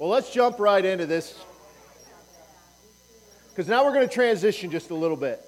[0.00, 1.38] Well, let's jump right into this.
[3.50, 5.44] Because now we're going to transition just a little bit.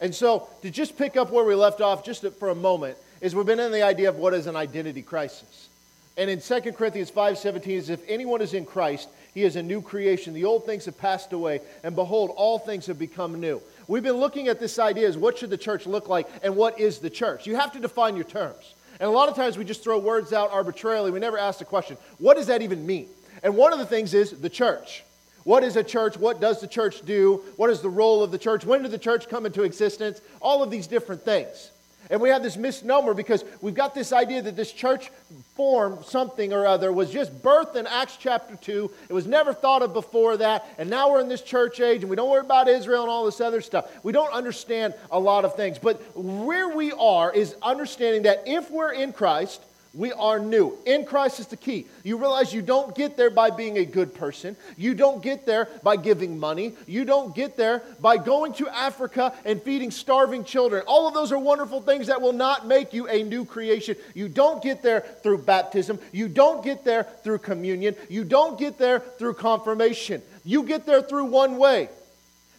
[0.00, 3.36] And so, to just pick up where we left off just for a moment, is
[3.36, 5.68] we've been in the idea of what is an identity crisis.
[6.16, 9.80] And in 2 Corinthians 5:17 is if anyone is in Christ, he is a new
[9.80, 10.34] creation.
[10.34, 13.62] The old things have passed away, and behold, all things have become new.
[13.86, 16.80] We've been looking at this idea as what should the church look like and what
[16.80, 17.46] is the church?
[17.46, 18.74] You have to define your terms.
[18.98, 21.12] And a lot of times we just throw words out arbitrarily.
[21.12, 23.08] We never ask the question, what does that even mean?
[23.42, 25.04] And one of the things is the church.
[25.44, 26.16] What is a church?
[26.16, 27.42] What does the church do?
[27.56, 28.64] What is the role of the church?
[28.64, 30.20] When did the church come into existence?
[30.40, 31.70] All of these different things.
[32.10, 35.10] And we have this misnomer because we've got this idea that this church
[35.54, 38.90] form, something or other, was just birthed in Acts chapter 2.
[39.08, 40.66] It was never thought of before that.
[40.78, 43.24] And now we're in this church age and we don't worry about Israel and all
[43.24, 43.90] this other stuff.
[44.04, 45.78] We don't understand a lot of things.
[45.78, 49.62] But where we are is understanding that if we're in Christ,
[49.94, 50.78] we are new.
[50.86, 51.86] In Christ is the key.
[52.02, 54.56] You realize you don't get there by being a good person.
[54.78, 56.74] You don't get there by giving money.
[56.86, 60.82] You don't get there by going to Africa and feeding starving children.
[60.86, 63.96] All of those are wonderful things that will not make you a new creation.
[64.14, 65.98] You don't get there through baptism.
[66.10, 67.94] You don't get there through communion.
[68.08, 70.22] You don't get there through confirmation.
[70.44, 71.90] You get there through one way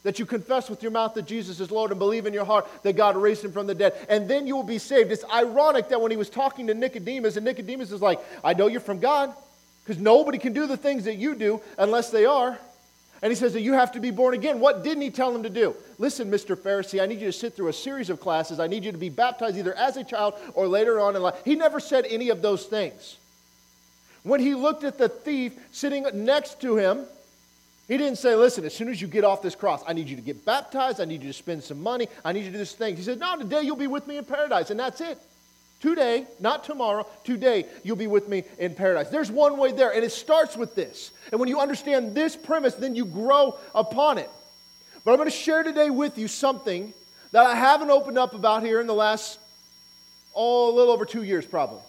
[0.03, 2.67] that you confess with your mouth that Jesus is Lord and believe in your heart
[2.83, 5.11] that God raised him from the dead, and then you will be saved.
[5.11, 8.67] It's ironic that when he was talking to Nicodemus, and Nicodemus is like, I know
[8.67, 9.33] you're from God,
[9.83, 12.57] because nobody can do the things that you do unless they are.
[13.21, 14.59] And he says that you have to be born again.
[14.59, 15.73] What didn't he tell him to do?
[15.97, 16.57] Listen, Mr.
[16.57, 18.59] Pharisee, I need you to sit through a series of classes.
[18.59, 21.35] I need you to be baptized either as a child or later on in life.
[21.45, 23.17] He never said any of those things.
[24.23, 27.05] When he looked at the thief sitting next to him,
[27.93, 30.15] he didn't say, listen, as soon as you get off this cross, I need you
[30.15, 30.99] to get baptized.
[30.99, 32.07] I need you to spend some money.
[32.25, 32.95] I need you to do this thing.
[32.95, 34.71] He said, no, today you'll be with me in paradise.
[34.71, 35.19] And that's it.
[35.79, 39.09] Today, not tomorrow, today you'll be with me in paradise.
[39.09, 41.11] There's one way there, and it starts with this.
[41.31, 44.29] And when you understand this premise, then you grow upon it.
[45.05, 46.95] But I'm going to share today with you something
[47.31, 49.37] that I haven't opened up about here in the last,
[50.33, 51.81] oh, a little over two years probably.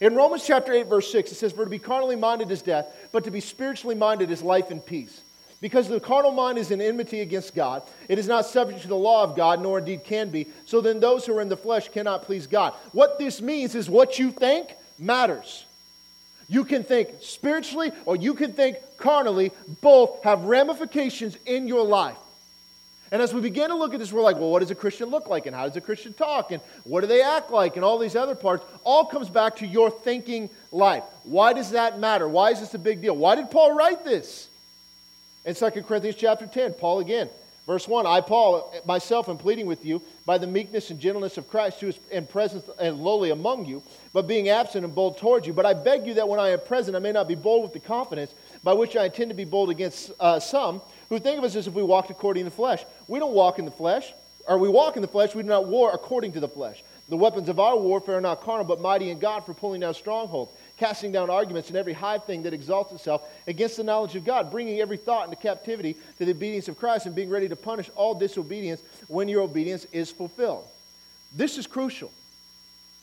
[0.00, 2.94] In Romans chapter 8, verse 6, it says, For to be carnally minded is death,
[3.10, 5.22] but to be spiritually minded is life and peace.
[5.60, 7.82] Because the carnal mind is in enmity against God.
[8.08, 10.46] It is not subject to the law of God, nor indeed can be.
[10.66, 12.74] So then those who are in the flesh cannot please God.
[12.92, 15.64] What this means is what you think matters.
[16.48, 19.50] You can think spiritually or you can think carnally.
[19.80, 22.16] Both have ramifications in your life.
[23.10, 25.08] And as we begin to look at this, we're like, well, what does a Christian
[25.08, 25.46] look like?
[25.46, 26.52] And how does a Christian talk?
[26.52, 27.76] And what do they act like?
[27.76, 31.04] And all these other parts all comes back to your thinking life.
[31.24, 32.28] Why does that matter?
[32.28, 33.16] Why is this a big deal?
[33.16, 34.48] Why did Paul write this?
[35.48, 37.26] In 2 Corinthians chapter 10, Paul again,
[37.66, 41.48] verse 1 I, Paul, myself am pleading with you by the meekness and gentleness of
[41.48, 43.82] Christ, who is in presence and lowly among you,
[44.12, 45.54] but being absent and bold towards you.
[45.54, 47.72] But I beg you that when I am present, I may not be bold with
[47.72, 51.44] the confidence by which I intend to be bold against uh, some who think of
[51.44, 52.84] us as if we walked according to the flesh.
[53.06, 54.12] We don't walk in the flesh,
[54.46, 56.84] or we walk in the flesh, we do not war according to the flesh.
[57.08, 59.94] The weapons of our warfare are not carnal, but mighty in God for pulling down
[59.94, 64.24] strongholds casting down arguments and every high thing that exalts itself against the knowledge of
[64.24, 67.56] God, bringing every thought into captivity to the obedience of Christ, and being ready to
[67.56, 70.66] punish all disobedience when your obedience is fulfilled.
[71.34, 72.10] This is crucial.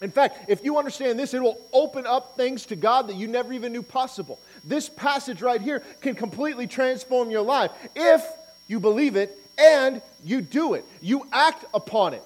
[0.02, 3.28] In fact, if you understand this, it will open up things to God that you
[3.28, 4.40] never even knew possible.
[4.64, 8.24] This passage right here can completely transform your life if
[8.68, 10.86] you believe it and you do it.
[11.02, 12.24] You act upon it.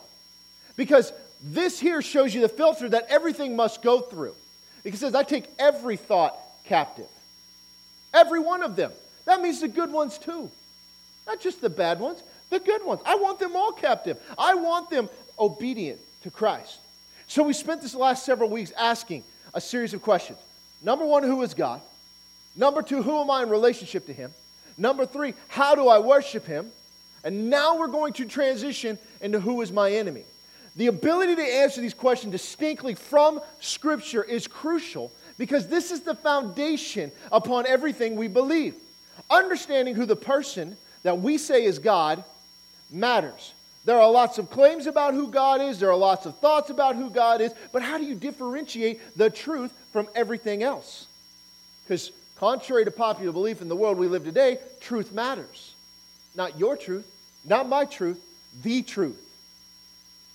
[0.75, 4.33] Because this here shows you the filter that everything must go through.
[4.83, 7.07] He says, I take every thought captive.
[8.13, 8.91] Every one of them.
[9.25, 10.49] That means the good ones too.
[11.27, 13.01] Not just the bad ones, the good ones.
[13.05, 14.17] I want them all captive.
[14.37, 16.79] I want them obedient to Christ.
[17.27, 19.23] So we spent this last several weeks asking
[19.53, 20.39] a series of questions.
[20.81, 21.81] Number one, who is God?
[22.55, 24.33] Number two, who am I in relationship to Him?
[24.77, 26.71] Number three, how do I worship Him?
[27.23, 30.23] And now we're going to transition into who is my enemy.
[30.79, 36.15] The ability to answer these questions distinctly from Scripture is crucial because this is the
[36.15, 38.75] foundation upon everything we believe.
[39.29, 42.23] Understanding who the person that we say is God
[42.89, 43.53] matters.
[43.83, 46.95] There are lots of claims about who God is, there are lots of thoughts about
[46.95, 51.07] who God is, but how do you differentiate the truth from everything else?
[51.83, 55.73] Because, contrary to popular belief in the world we live today, truth matters.
[56.35, 57.05] Not your truth,
[57.43, 58.23] not my truth,
[58.63, 59.25] the truth.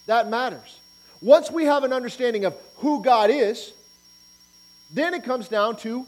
[0.06, 0.78] That matters.
[1.20, 3.72] Once we have an understanding of who God is,
[4.92, 6.06] then it comes down to,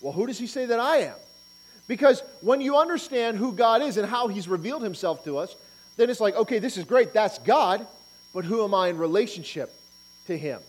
[0.00, 1.14] well, who does he say that I am?
[1.88, 5.54] Because when you understand who God is and how he's revealed himself to us,
[5.96, 7.86] then it's like, okay, this is great, that's God,
[8.32, 9.74] but who am I in relationship
[10.28, 10.60] to him?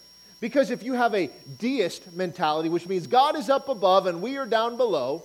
[0.41, 1.29] Because if you have a
[1.59, 5.23] deist mentality, which means God is up above and we are down below,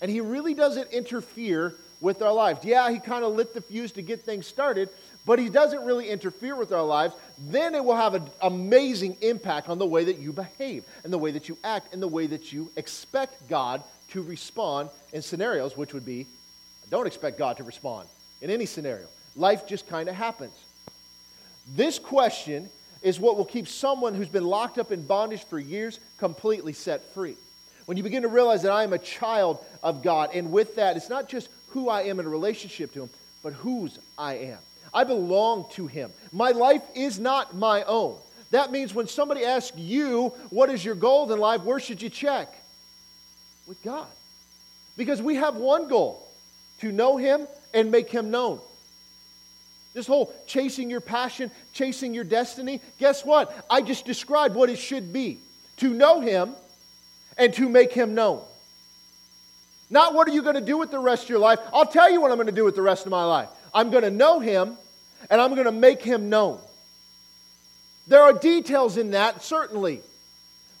[0.00, 2.64] And he really doesn't interfere with our lives.
[2.64, 4.88] Yeah, he kind of lit the fuse to get things started,
[5.26, 7.14] but he doesn't really interfere with our lives.
[7.36, 11.18] Then it will have an amazing impact on the way that you behave and the
[11.18, 15.76] way that you act and the way that you expect God to respond in scenarios,
[15.76, 16.26] which would be
[16.86, 18.08] I don't expect God to respond
[18.40, 19.06] in any scenario.
[19.34, 20.54] Life just kind of happens.
[21.74, 22.68] This question
[23.02, 27.12] is what will keep someone who's been locked up in bondage for years completely set
[27.12, 27.36] free.
[27.86, 30.96] When you begin to realize that I am a child of God, and with that,
[30.96, 33.10] it's not just who I am in a relationship to Him,
[33.42, 34.58] but whose I am.
[34.92, 36.12] I belong to Him.
[36.32, 38.16] My life is not my own.
[38.50, 41.62] That means when somebody asks you, What is your goal in life?
[41.62, 42.52] where should you check?
[43.66, 44.06] With God.
[44.96, 46.26] Because we have one goal
[46.80, 48.60] to know Him and make Him known.
[49.94, 53.54] This whole chasing your passion, chasing your destiny, guess what?
[53.70, 55.38] I just described what it should be
[55.78, 56.54] to know Him
[57.38, 58.42] and to make Him known.
[59.88, 61.58] Not what are you going to do with the rest of your life.
[61.72, 63.48] I'll tell you what I'm going to do with the rest of my life.
[63.74, 64.76] I'm going to know Him
[65.30, 66.60] and I'm going to make Him known.
[68.06, 70.00] There are details in that, certainly.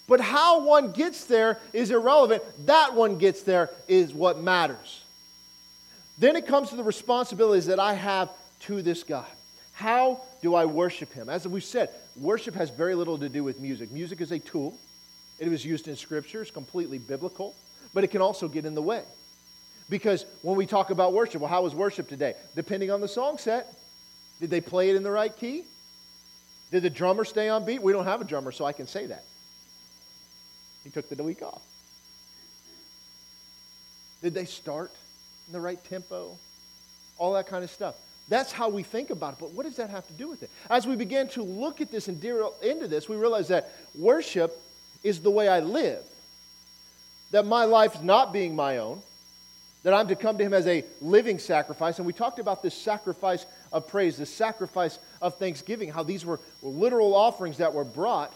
[0.08, 2.42] But how one gets there is irrelevant.
[2.66, 5.02] That one gets there is what matters.
[6.18, 8.30] Then it comes to the responsibilities that I have
[8.60, 9.26] to this God.
[9.72, 11.28] How do I worship Him?
[11.28, 13.90] As we've said, worship has very little to do with music.
[13.92, 14.78] Music is a tool,
[15.38, 17.54] it was used in Scripture, it's completely biblical,
[17.92, 19.02] but it can also get in the way.
[19.88, 22.34] Because when we talk about worship, well, how was worship today?
[22.54, 23.72] Depending on the song set,
[24.40, 25.64] did they play it in the right key?
[26.70, 27.80] Did the drummer stay on beat?
[27.80, 29.24] We don't have a drummer, so I can say that.
[30.82, 31.62] He took the week off.
[34.22, 34.90] Did they start
[35.46, 36.36] in the right tempo?
[37.18, 37.94] All that kind of stuff.
[38.28, 39.38] That's how we think about it.
[39.38, 40.50] But what does that have to do with it?
[40.68, 44.60] As we begin to look at this and dear into this, we realize that worship
[45.04, 46.02] is the way I live.
[47.30, 49.00] That my life is not being my own,
[49.86, 51.98] that I'm to come to Him as a living sacrifice.
[51.98, 56.40] And we talked about this sacrifice of praise, this sacrifice of thanksgiving, how these were,
[56.60, 58.34] literal offerings that were brought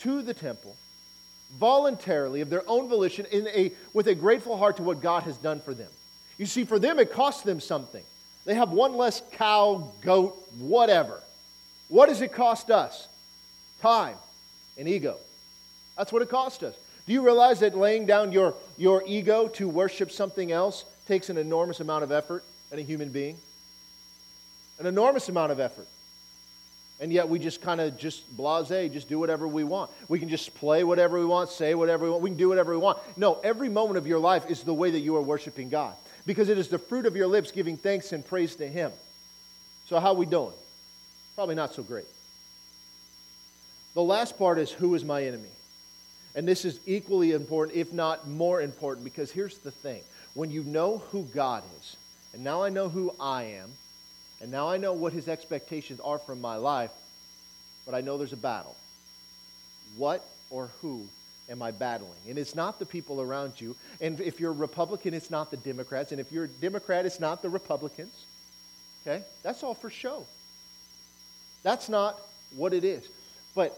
[0.00, 0.74] to the temple
[1.60, 5.36] voluntarily of their own volition in a, with a grateful heart to what God has
[5.36, 5.90] done for them.
[6.38, 8.02] You see, for them, it costs them something.
[8.46, 11.22] They have one less cow, goat, whatever.
[11.86, 13.06] What does it cost us?
[13.80, 14.16] Time
[14.76, 15.18] and ego.
[15.96, 16.74] That's what it cost us.
[17.06, 21.38] Do you realize that laying down your, your ego to worship something else takes an
[21.38, 23.36] enormous amount of effort in a human being?
[24.78, 25.86] An enormous amount of effort.
[27.00, 29.90] And yet we just kind of just blase, just do whatever we want.
[30.08, 32.22] We can just play whatever we want, say whatever we want.
[32.22, 32.98] We can do whatever we want.
[33.16, 35.94] No, every moment of your life is the way that you are worshiping God
[36.26, 38.92] because it is the fruit of your lips giving thanks and praise to Him.
[39.88, 40.52] So, how are we doing?
[41.34, 42.04] Probably not so great.
[43.94, 45.48] The last part is who is my enemy?
[46.34, 50.02] And this is equally important, if not more important, because here's the thing
[50.34, 51.96] when you know who God is,
[52.32, 53.70] and now I know who I am,
[54.40, 56.92] and now I know what His expectations are from my life,
[57.84, 58.76] but I know there's a battle.
[59.96, 61.06] What or who
[61.48, 62.12] am I battling?
[62.28, 63.74] And it's not the people around you.
[64.00, 66.12] And if you're a Republican, it's not the Democrats.
[66.12, 68.24] And if you're a Democrat, it's not the Republicans.
[69.02, 69.24] Okay?
[69.42, 70.24] That's all for show.
[71.62, 72.20] That's not
[72.54, 73.06] what it is.
[73.54, 73.76] But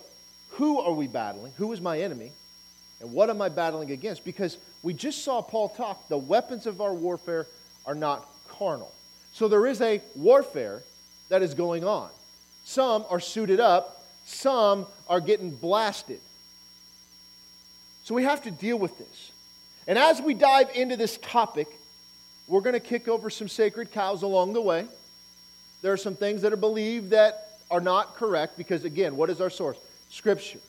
[0.50, 1.52] who are we battling?
[1.56, 2.32] Who is my enemy?
[3.02, 4.24] And what am I battling against?
[4.24, 7.46] Because we just saw Paul talk the weapons of our warfare
[7.84, 8.92] are not carnal.
[9.32, 10.82] So there is a warfare
[11.28, 12.08] that is going on.
[12.64, 16.20] Some are suited up, some are getting blasted.
[18.04, 19.32] So we have to deal with this.
[19.88, 21.66] And as we dive into this topic,
[22.46, 24.86] we're going to kick over some sacred cows along the way.
[25.82, 29.40] There are some things that are believed that are not correct because, again, what is
[29.40, 29.78] our source?
[30.08, 30.60] Scripture.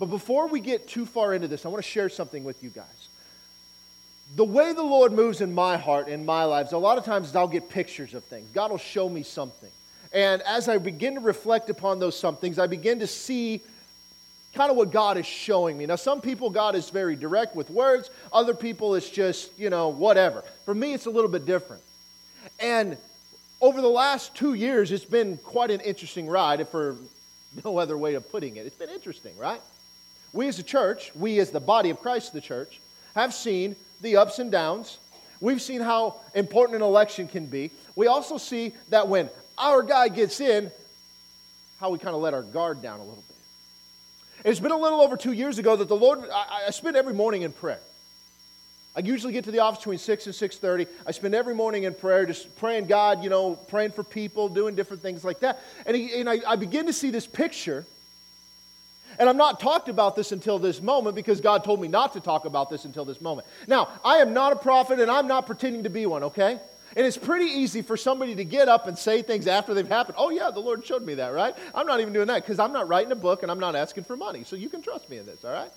[0.00, 2.70] But before we get too far into this, I want to share something with you
[2.70, 3.08] guys.
[4.34, 7.36] The way the Lord moves in my heart, in my lives, a lot of times
[7.36, 8.48] I'll get pictures of things.
[8.54, 9.68] God will show me something.
[10.12, 13.60] And as I begin to reflect upon those somethings, I begin to see
[14.54, 15.84] kind of what God is showing me.
[15.84, 19.88] Now, some people, God is very direct with words, other people, it's just, you know,
[19.88, 20.42] whatever.
[20.64, 21.82] For me, it's a little bit different.
[22.58, 22.96] And
[23.60, 26.96] over the last two years, it's been quite an interesting ride, if for
[27.64, 28.64] no other way of putting it.
[28.64, 29.60] It's been interesting, right?
[30.32, 32.80] We as a church, we as the body of Christ, the church,
[33.14, 34.98] have seen the ups and downs.
[35.40, 37.70] We've seen how important an election can be.
[37.96, 40.70] We also see that when our guy gets in,
[41.80, 43.36] how we kind of let our guard down a little bit.
[44.44, 47.14] It's been a little over two years ago that the Lord, I, I spend every
[47.14, 47.80] morning in prayer.
[48.94, 50.88] I usually get to the office between 6 and 6.30.
[51.06, 54.74] I spend every morning in prayer, just praying God, you know, praying for people, doing
[54.74, 55.60] different things like that.
[55.86, 57.86] And, he, and I, I begin to see this picture.
[59.18, 62.20] And I'm not talked about this until this moment because God told me not to
[62.20, 63.46] talk about this until this moment.
[63.66, 66.58] Now, I am not a prophet and I'm not pretending to be one, okay?
[66.96, 70.16] And it's pretty easy for somebody to get up and say things after they've happened.
[70.18, 71.54] Oh, yeah, the Lord showed me that, right?
[71.74, 74.04] I'm not even doing that because I'm not writing a book and I'm not asking
[74.04, 74.44] for money.
[74.44, 75.70] So you can trust me in this, all right?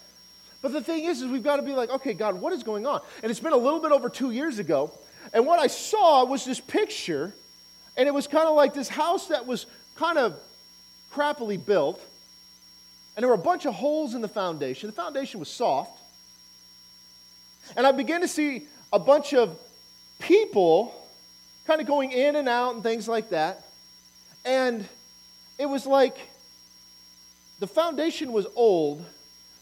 [0.62, 2.88] But the thing is, is we've got to be like, okay, God, what is going
[2.88, 3.02] on?
[3.22, 4.92] And it's been a little bit over two years ago.
[5.34, 7.34] And what I saw was this picture,
[7.98, 10.40] and it was kind of like this house that was kind of
[11.14, 12.02] crappily built.
[13.16, 14.88] And there were a bunch of holes in the foundation.
[14.88, 16.00] The foundation was soft.
[17.76, 19.58] And I began to see a bunch of
[20.20, 20.94] people
[21.66, 23.64] kind of going in and out and things like that.
[24.46, 24.88] And
[25.58, 26.18] it was like
[27.60, 29.06] the foundation was old,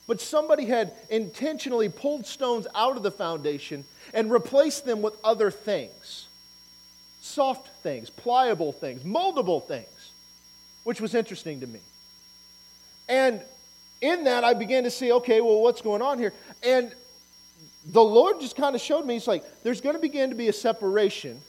[0.07, 5.51] but somebody had intentionally pulled stones out of the foundation and replaced them with other
[5.51, 6.27] things
[7.23, 10.11] soft things, pliable things, moldable things,
[10.83, 11.79] which was interesting to me.
[13.09, 13.41] And
[14.01, 16.33] in that, I began to see, okay, well, what's going on here?
[16.63, 16.91] And
[17.85, 20.47] the Lord just kind of showed me, it's like, there's going to begin to be
[20.47, 21.39] a separation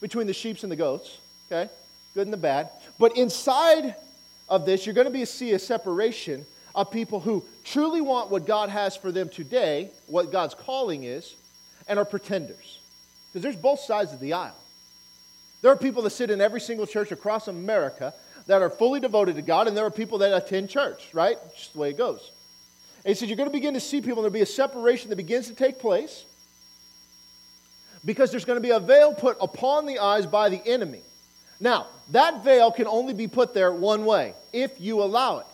[0.00, 1.18] between the sheep and the goats,
[1.50, 1.70] okay?
[2.14, 2.70] Good and the bad.
[2.98, 3.94] But inside
[4.48, 8.68] of this, you're going to see a separation of people who truly want what God
[8.68, 11.34] has for them today, what God's calling is,
[11.88, 12.78] and are pretenders.
[13.30, 14.56] Because there's both sides of the aisle.
[15.62, 18.12] There are people that sit in every single church across America
[18.46, 21.36] that are fully devoted to God, and there are people that attend church, right?
[21.56, 22.30] Just the way it goes.
[23.04, 25.10] And he said, You're going to begin to see people, and there'll be a separation
[25.10, 26.24] that begins to take place
[28.04, 31.02] because there's going to be a veil put upon the eyes by the enemy.
[31.60, 35.46] Now, that veil can only be put there one way if you allow it.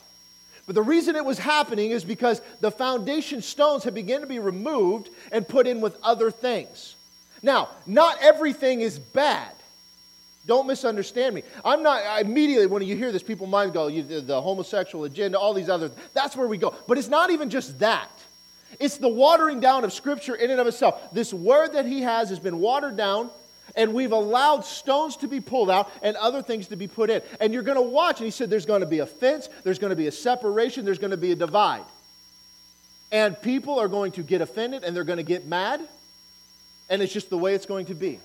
[0.67, 4.39] But the reason it was happening is because the foundation stones had begun to be
[4.39, 6.95] removed and put in with other things.
[7.43, 9.53] Now, not everything is bad.
[10.49, 11.43] Don't misunderstand me.
[11.63, 15.39] I'm not, immediately when you hear this, people might go, you, the, the homosexual agenda,
[15.39, 16.75] all these other, that's where we go.
[16.89, 18.11] But it's not even just that.
[18.81, 21.13] It's the watering down of Scripture in and of itself.
[21.13, 23.31] This word that he has has been watered down,
[23.77, 27.21] and we've allowed stones to be pulled out and other things to be put in.
[27.41, 29.79] And you're going to watch, and he said there's going to be a fence, there's
[29.79, 31.85] going to be a separation, there's going to be a divide.
[33.13, 35.87] And people are going to get offended and they're going to get mad,
[36.89, 38.19] and it's just the way it's going to be.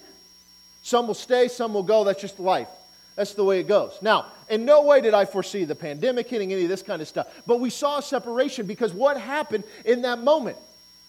[0.83, 2.03] Some will stay, some will go.
[2.03, 2.67] That's just life.
[3.15, 3.97] That's the way it goes.
[4.01, 7.07] Now, in no way did I foresee the pandemic hitting any of this kind of
[7.07, 10.57] stuff, but we saw a separation because what happened in that moment?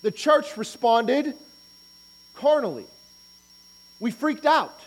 [0.02, 1.35] The church responded
[2.35, 2.85] carnally.
[4.00, 4.78] We freaked out.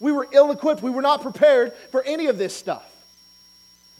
[0.00, 0.82] We were ill equipped.
[0.82, 2.88] We were not prepared for any of this stuff.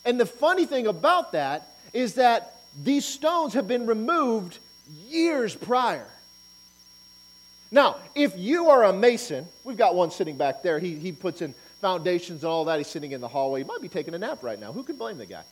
[0.05, 4.59] And the funny thing about that is that these stones have been removed
[5.09, 6.07] years prior.
[7.73, 10.79] Now, if you are a mason, we've got one sitting back there.
[10.79, 12.77] He, he puts in foundations and all that.
[12.77, 13.63] He's sitting in the hallway.
[13.63, 14.73] He might be taking a nap right now.
[14.73, 15.43] Who can blame the guy?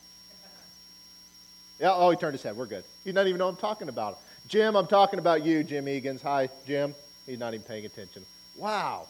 [1.79, 2.55] Yeah, oh, he turned his head.
[2.55, 2.83] We're good.
[3.03, 4.19] He doesn't even know I'm talking about him.
[4.47, 6.21] Jim, I'm talking about you, Jim Egan's.
[6.21, 6.93] Hi, Jim.
[7.25, 8.23] He's not even paying attention.
[8.55, 9.07] Wow.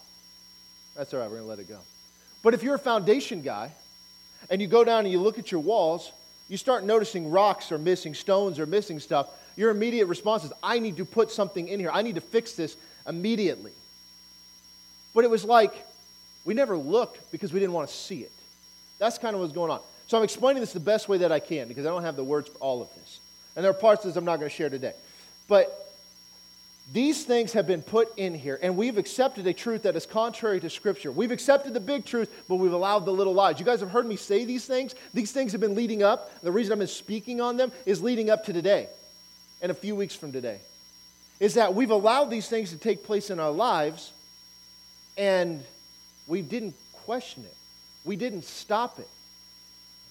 [0.95, 1.29] That's all right.
[1.29, 1.79] We're going to let it go.
[2.43, 3.73] But if you're a foundation guy
[4.49, 6.13] and you go down and you look at your walls,
[6.47, 9.29] you start noticing rocks are missing, stones are missing stuff.
[9.57, 11.91] Your immediate response is, I need to put something in here.
[11.91, 12.77] I need to fix this
[13.07, 13.71] immediately.
[15.13, 15.73] But it was like
[16.45, 18.31] we never looked because we didn't want to see it.
[18.99, 19.79] That's kind of what's going on.
[20.07, 22.23] So I'm explaining this the best way that I can because I don't have the
[22.23, 23.19] words for all of this.
[23.55, 24.93] And there are parts of this I'm not going to share today.
[25.47, 25.91] But
[26.93, 30.59] these things have been put in here, and we've accepted a truth that is contrary
[30.59, 31.11] to Scripture.
[31.11, 33.59] We've accepted the big truth, but we've allowed the little lies.
[33.59, 34.95] You guys have heard me say these things.
[35.13, 36.41] These things have been leading up.
[36.41, 38.87] The reason I've been speaking on them is leading up to today
[39.61, 40.59] and a few weeks from today.
[41.41, 44.13] Is that we've allowed these things to take place in our lives,
[45.17, 45.63] and
[46.27, 47.55] we didn't question it,
[48.05, 49.07] we didn't stop it.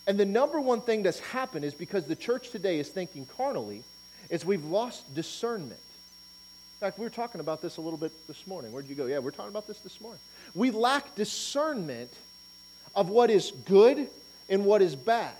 [0.08, 3.84] And the number one thing that's happened is because the church today is thinking carnally,
[4.28, 5.70] is we've lost discernment.
[5.70, 8.72] In fact, we were talking about this a little bit this morning.
[8.72, 9.06] Where'd you go?
[9.06, 10.18] Yeah, we we're talking about this this morning.
[10.56, 12.10] We lack discernment
[12.96, 14.08] of what is good
[14.48, 15.34] and what is bad.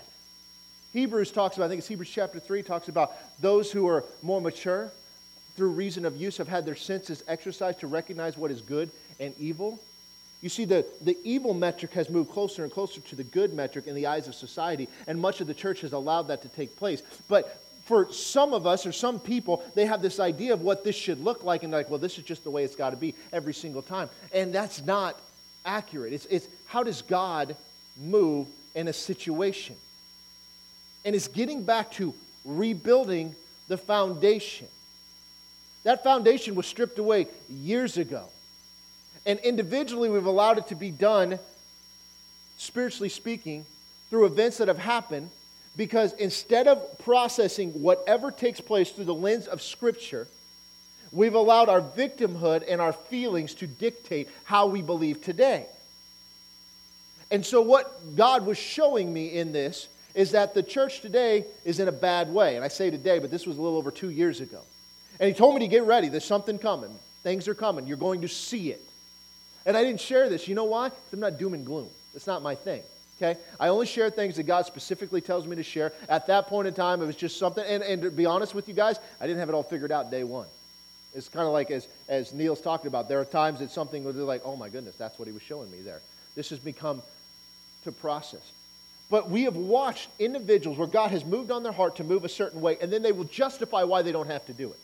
[0.93, 4.39] Hebrews talks about, I think it's Hebrews chapter 3, talks about those who are more
[4.39, 4.89] mature,
[5.55, 8.89] through reason of use, have had their senses exercised to recognize what is good
[9.19, 9.79] and evil.
[10.41, 13.85] You see, the, the evil metric has moved closer and closer to the good metric
[13.85, 16.75] in the eyes of society, and much of the church has allowed that to take
[16.77, 17.03] place.
[17.27, 20.95] But for some of us or some people, they have this idea of what this
[20.95, 23.13] should look like, and like, well, this is just the way it's got to be
[23.31, 24.09] every single time.
[24.33, 25.19] And that's not
[25.65, 26.13] accurate.
[26.13, 27.55] It's, it's how does God
[28.01, 29.75] move in a situation?
[31.05, 32.13] And it's getting back to
[32.45, 33.35] rebuilding
[33.67, 34.67] the foundation.
[35.83, 38.27] That foundation was stripped away years ago.
[39.25, 41.39] And individually, we've allowed it to be done,
[42.57, 43.65] spiritually speaking,
[44.09, 45.29] through events that have happened
[45.77, 50.27] Because instead of processing whatever takes place through the lens of Scripture,
[51.11, 55.65] we've allowed our victimhood and our feelings to dictate how we believe today.
[57.29, 61.79] And so, what God was showing me in this is that the church today is
[61.79, 62.57] in a bad way.
[62.57, 64.59] And I say today, but this was a little over two years ago.
[65.21, 66.09] And He told me to get ready.
[66.09, 66.93] There's something coming.
[67.23, 67.87] Things are coming.
[67.87, 68.81] You're going to see it.
[69.65, 70.47] And I didn't share this.
[70.47, 70.91] You know why?
[71.13, 71.87] I'm not doom and gloom.
[72.13, 72.81] That's not my thing.
[73.21, 73.39] Okay?
[73.59, 75.93] I only share things that God specifically tells me to share.
[76.09, 77.63] At that point in time, it was just something.
[77.63, 80.09] And, and to be honest with you guys, I didn't have it all figured out
[80.09, 80.47] day one.
[81.13, 84.13] It's kind of like as, as Neil's talking about, there are times that something where
[84.13, 86.01] they're like, oh my goodness, that's what he was showing me there.
[86.35, 87.03] This has become
[87.83, 88.51] to process.
[89.11, 92.29] But we have watched individuals where God has moved on their heart to move a
[92.29, 94.79] certain way, and then they will justify why they don't have to do it.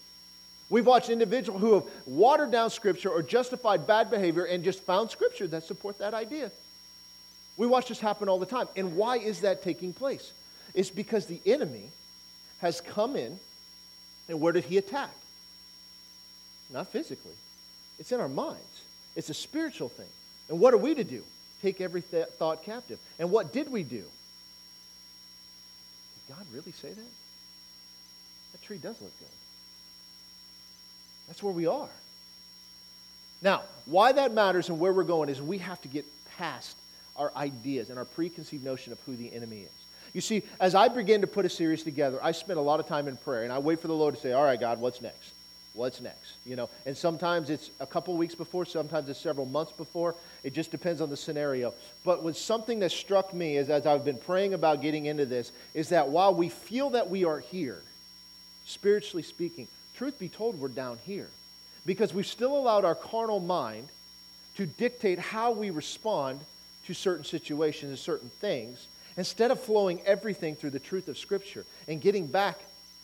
[0.70, 5.10] We've watched individuals who have watered down Scripture or justified bad behavior and just found
[5.10, 6.52] Scripture that support that idea.
[7.56, 8.68] We watch this happen all the time.
[8.76, 10.32] And why is that taking place?
[10.74, 11.90] It's because the enemy
[12.60, 13.40] has come in,
[14.28, 15.12] and where did he attack?
[16.72, 17.32] Not physically,
[17.98, 18.82] it's in our minds.
[19.16, 20.08] It's a spiritual thing.
[20.50, 21.24] And what are we to do?
[21.62, 23.00] take every th- thought captive.
[23.20, 24.04] And what did we do?
[26.28, 27.12] Did God really say that?
[28.52, 29.28] That tree does look good.
[31.28, 31.90] That's where we are.
[33.42, 36.06] Now, why that matters and where we're going is we have to get
[36.38, 36.76] past
[37.16, 39.70] our ideas and our preconceived notion of who the enemy is.
[40.14, 42.88] You see, as I begin to put a series together, I spend a lot of
[42.88, 45.02] time in prayer and I wait for the Lord to say, All right, God, what's
[45.02, 45.34] next?
[45.74, 46.34] What's next?
[46.44, 50.16] You know, and sometimes it's a couple weeks before, sometimes it's several months before.
[50.44, 51.74] It just depends on the scenario.
[52.04, 55.52] But with something that struck me is as I've been praying about getting into this,
[55.76, 57.80] is that while we feel that we are here,
[58.66, 59.68] spiritually speaking,
[59.98, 61.28] truth be told, we're down here.
[61.86, 63.88] Because we've still allowed our carnal mind
[64.56, 66.40] to dictate how we respond
[66.86, 68.88] to certain situations and certain things,
[69.18, 72.58] instead of flowing everything through the truth of Scripture and getting back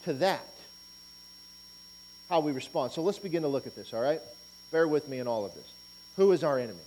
[0.05, 0.45] to that
[2.29, 2.91] how we respond.
[2.91, 4.21] So let's begin to look at this, all right?
[4.71, 5.71] Bear with me in all of this.
[6.15, 6.79] Who is our enemy?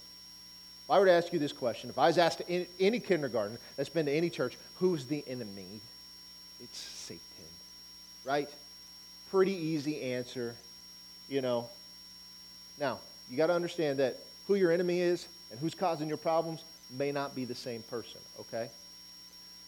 [0.84, 3.88] If I were to ask you this question, if I was asked any kindergarten that's
[3.88, 5.80] been to any church, who's the enemy?
[6.62, 7.21] It's Satan,
[8.25, 8.49] right?
[9.36, 10.54] Pretty easy answer,
[11.28, 11.68] you know.
[12.80, 16.64] Now, you got to understand that who your enemy is and who's causing your problems
[16.96, 18.70] may not be the same person, okay?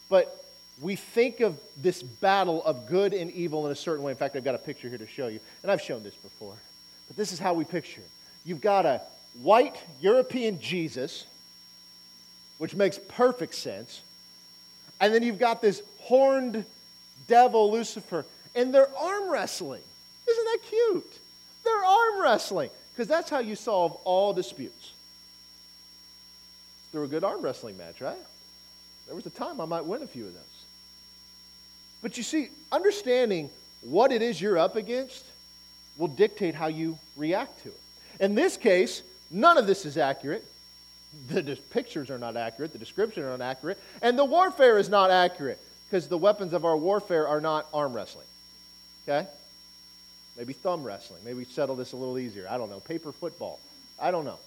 [0.09, 0.42] But
[0.81, 4.11] we think of this battle of good and evil in a certain way.
[4.11, 6.57] In fact, I've got a picture here to show you, and I've shown this before.
[7.07, 8.11] But this is how we picture it.
[8.46, 9.02] You've got a
[9.42, 11.26] white European Jesus,
[12.57, 14.00] which makes perfect sense,
[14.98, 16.64] and then you've got this horned
[17.26, 18.24] devil, Lucifer,
[18.59, 19.83] and they're arm wrestling.
[20.29, 21.18] Isn't that cute?
[21.64, 24.92] They're arm wrestling, because that's how you solve all disputes.
[26.90, 28.18] Through a good arm wrestling match, right?
[29.07, 30.42] There was a time I might win a few of those.
[32.03, 33.49] But you see, understanding
[33.83, 35.25] what it is you're up against
[35.97, 37.81] will dictate how you react to it.
[38.21, 40.44] In this case, none of this is accurate.
[41.29, 45.11] The pictures are not accurate, the description are not accurate, and the warfare is not
[45.11, 48.27] accurate because the weapons of our warfare are not arm wrestling.
[49.09, 49.27] Okay?
[50.37, 51.21] Maybe thumb wrestling.
[51.25, 52.47] Maybe settle this a little easier.
[52.49, 52.81] I don't know.
[52.81, 53.59] Paper football.
[53.99, 54.38] I don't know.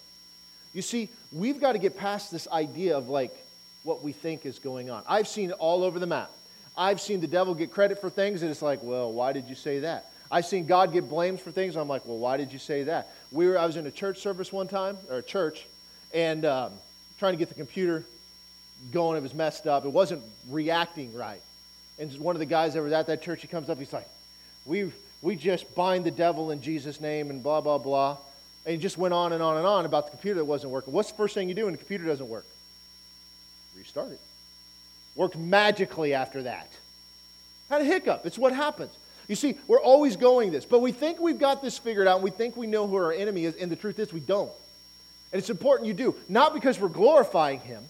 [0.74, 3.36] You see, we've got to get past this idea of like
[3.84, 5.04] what we think is going on.
[5.08, 6.32] I've seen it all over the map.
[6.78, 9.56] I've seen the devil get credit for things, and it's like, well, why did you
[9.56, 10.06] say that?
[10.32, 11.76] I've seen God get blamed for things.
[11.76, 13.10] I'm like, well, why did you say that?
[13.34, 15.66] We were, I was in a church service one time, or a church,
[16.14, 16.72] and um,
[17.20, 18.06] trying to get the computer
[18.94, 19.18] going.
[19.18, 19.84] It was messed up.
[19.84, 21.42] It wasn't reacting right.
[22.00, 24.08] And one of the guys that was at that church, he comes up, he's like,
[24.66, 28.18] we, we just bind the devil in Jesus' name and blah, blah, blah.
[28.66, 30.94] And he just went on and on and on about the computer that wasn't working.
[30.94, 32.46] What's the first thing you do when the computer doesn't work?
[33.78, 34.20] Restart it.
[35.16, 36.68] Worked magically after that.
[37.70, 38.26] Had a hiccup.
[38.26, 38.92] It's what happens.
[39.28, 42.24] You see, we're always going this, but we think we've got this figured out and
[42.24, 44.52] we think we know who our enemy is, and the truth is we don't.
[45.32, 47.84] And it's important you do, not because we're glorifying him,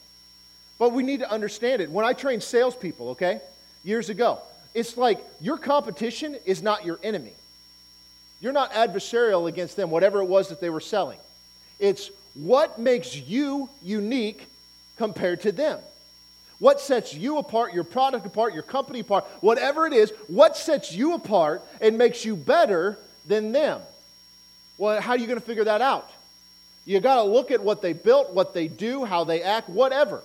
[0.78, 1.90] but we need to understand it.
[1.90, 3.42] When I trained salespeople, okay,
[3.84, 4.40] years ago,
[4.74, 7.34] it's like your competition is not your enemy.
[8.40, 11.20] You're not adversarial against them, whatever it was that they were selling.
[11.80, 14.48] It's what makes you unique
[14.98, 15.80] compared to them.
[16.60, 20.94] What sets you apart, your product apart, your company apart, whatever it is, what sets
[20.94, 23.82] you apart and makes you better than them?
[24.78, 26.10] Well, how are you going to figure that out?
[26.86, 30.22] You got to look at what they built, what they do, how they act, whatever.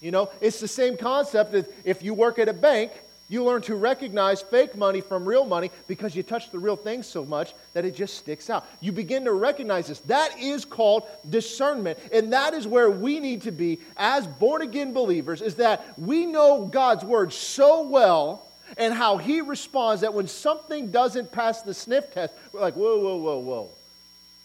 [0.00, 2.92] You know, it's the same concept as if you work at a bank,
[3.28, 7.02] You learn to recognize fake money from real money because you touch the real thing
[7.02, 8.66] so much that it just sticks out.
[8.80, 10.00] You begin to recognize this.
[10.00, 11.98] That is called discernment.
[12.12, 16.26] And that is where we need to be as born again believers is that we
[16.26, 21.72] know God's word so well and how he responds that when something doesn't pass the
[21.72, 23.68] sniff test, we're like, whoa, whoa, whoa, whoa.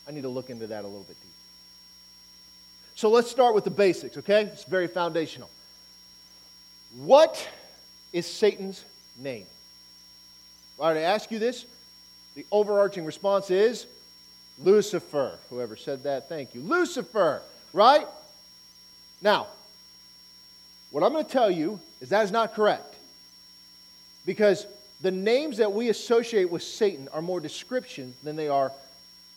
[0.08, 1.26] I need to look into that a little bit deeper.
[2.96, 4.44] So let's start with the basics, okay?
[4.44, 5.50] It's very foundational.
[6.98, 7.48] What
[8.13, 8.84] is Satan's
[9.17, 9.45] name?
[10.76, 11.65] If I were to ask you this,
[12.36, 13.86] the overarching response is
[14.60, 15.38] Lucifer.
[15.50, 16.62] Whoever said that, thank you.
[16.62, 17.41] Lucifer,
[17.74, 18.08] right?
[19.22, 19.48] Now,
[20.91, 22.95] what I'm going to tell you is that is not correct.
[24.26, 24.65] Because
[25.02, 28.72] the names that we associate with Satan are more description than they are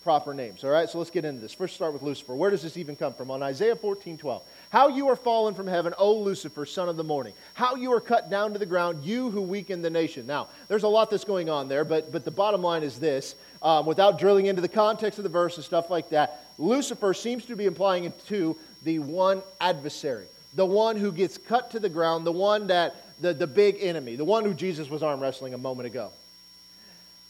[0.02, 0.64] proper names.
[0.64, 1.52] All right, so let's get into this.
[1.52, 2.34] First, start with Lucifer.
[2.34, 3.30] Where does this even come from?
[3.30, 4.42] On Isaiah 14 12.
[4.70, 7.32] How you are fallen from heaven, O Lucifer, son of the morning.
[7.54, 10.26] How you are cut down to the ground, you who weaken the nation.
[10.26, 13.34] Now, there's a lot that's going on there, but, but the bottom line is this
[13.62, 17.44] um, without drilling into the context of the verse and stuff like that, Lucifer seems
[17.46, 21.88] to be implying it to the one adversary, the one who gets cut to the
[21.88, 25.54] ground, the one that, the, the big enemy, the one who Jesus was arm wrestling
[25.54, 26.10] a moment ago.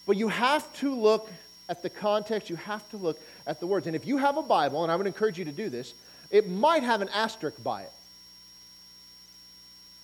[0.06, 1.30] But you have to look
[1.68, 3.87] at the context, you have to look at the words.
[3.87, 5.94] And if you have a Bible, and I would encourage you to do this,
[6.31, 7.92] it might have an asterisk by it.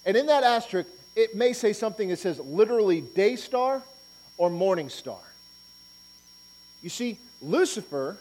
[0.06, 3.82] And in that asterisk, it may say something that says literally day star
[4.36, 5.18] or morning star.
[6.82, 8.16] You see, Lucifer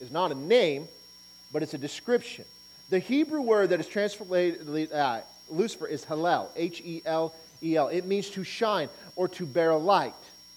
[0.00, 0.88] is not a name,
[1.52, 2.44] but it's a description.
[2.90, 7.88] The Hebrew word that is translated uh, Lucifer is Helel, H E L E L.
[7.88, 10.14] It means to shine or to bear a light.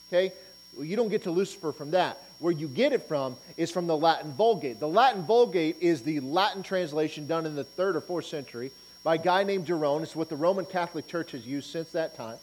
[0.10, 0.34] Okay?
[0.76, 2.20] Well, you don't get to Lucifer from that.
[2.40, 4.80] Where you get it from is from the Latin Vulgate.
[4.80, 8.72] The Latin Vulgate is the Latin translation done in the third or fourth century
[9.04, 10.04] by a guy named Jerome.
[10.04, 12.38] It's what the Roman Catholic Church has used since that time.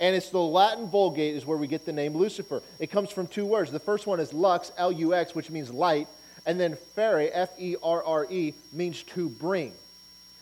[0.00, 2.62] And it's the Latin Vulgate is where we get the name Lucifer.
[2.78, 3.70] It comes from two words.
[3.70, 6.08] The first one is lux, L U X, which means light,
[6.44, 9.72] and then ferre, F E R R E, means to bring.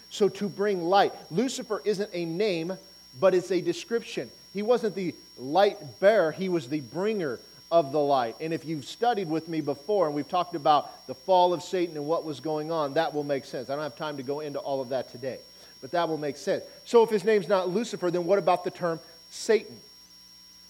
[0.09, 1.13] So to bring light.
[1.31, 2.77] Lucifer isn't a name,
[3.21, 4.31] but it's a description.
[4.53, 7.39] He wasn't the light bearer, he was the bringer
[7.71, 8.37] of the light.
[8.41, 11.97] And if you've studied with me before and we've talked about the fall of Satan
[11.97, 13.71] and what was going on, that will make sense.
[13.71, 15.39] I don't have time to go into all of that today,
[15.81, 16.65] but that will make sense.
[16.85, 18.99] So if his name's not Lucifer, then what about the term
[19.31, 19.77] Satan?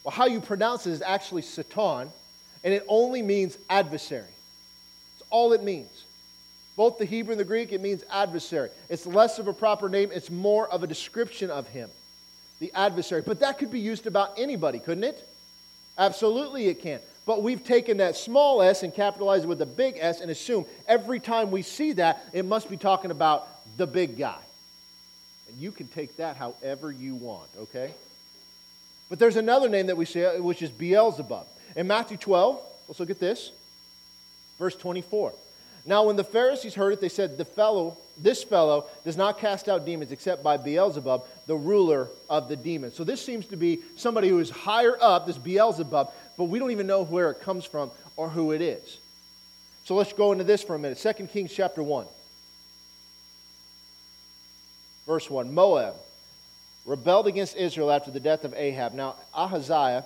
[0.04, 2.10] Well, how you pronounce it is actually Satan,
[2.64, 4.28] and it only means adversary.
[5.14, 6.04] It's all it means.
[6.76, 8.70] Both the Hebrew and the Greek, it means adversary.
[8.88, 11.90] It's less of a proper name, it's more of a description of him,
[12.60, 13.22] the adversary.
[13.22, 15.26] But that could be used about anybody, couldn't it?
[15.98, 17.00] Absolutely, it can.
[17.26, 20.64] But we've taken that small s and capitalized it with a big S and assume
[20.86, 24.38] every time we see that, it must be talking about the big guy.
[25.48, 27.92] And you can take that however you want, okay?
[29.08, 31.46] But there's another name that we see, which is Beelzebub.
[31.76, 33.50] In Matthew 12, let's look at this,
[34.58, 35.32] verse 24.
[35.86, 39.68] Now, when the Pharisees heard it, they said, The fellow, this fellow, does not cast
[39.68, 42.94] out demons except by Beelzebub, the ruler of the demons.
[42.94, 46.70] So this seems to be somebody who is higher up, this Beelzebub, but we don't
[46.70, 48.98] even know where it comes from or who it is.
[49.84, 50.98] So let's go into this for a minute.
[50.98, 52.06] 2 Kings chapter 1.
[55.06, 55.94] Verse 1 Moab
[56.84, 58.94] rebelled against Israel after the death of Ahab.
[58.94, 60.04] Now, Ahaziah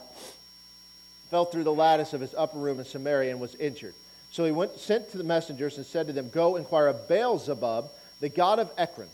[1.30, 3.94] fell through the lattice of his upper room in Samaria and was injured.
[4.34, 7.88] So he went, sent to the messengers and said to them, Go inquire of Beelzebub,
[8.18, 9.06] the god of Ekron,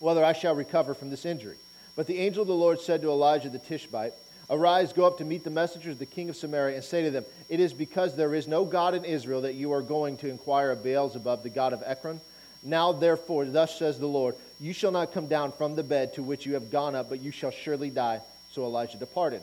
[0.00, 1.54] whether I shall recover from this injury.
[1.94, 4.12] But the angel of the Lord said to Elijah the Tishbite,
[4.50, 7.12] Arise, go up to meet the messengers of the king of Samaria, and say to
[7.12, 10.28] them, It is because there is no God in Israel that you are going to
[10.28, 12.20] inquire of Beelzebub, the god of Ekron.
[12.64, 16.24] Now, therefore, thus says the Lord, You shall not come down from the bed to
[16.24, 18.20] which you have gone up, but you shall surely die.
[18.50, 19.42] So Elijah departed.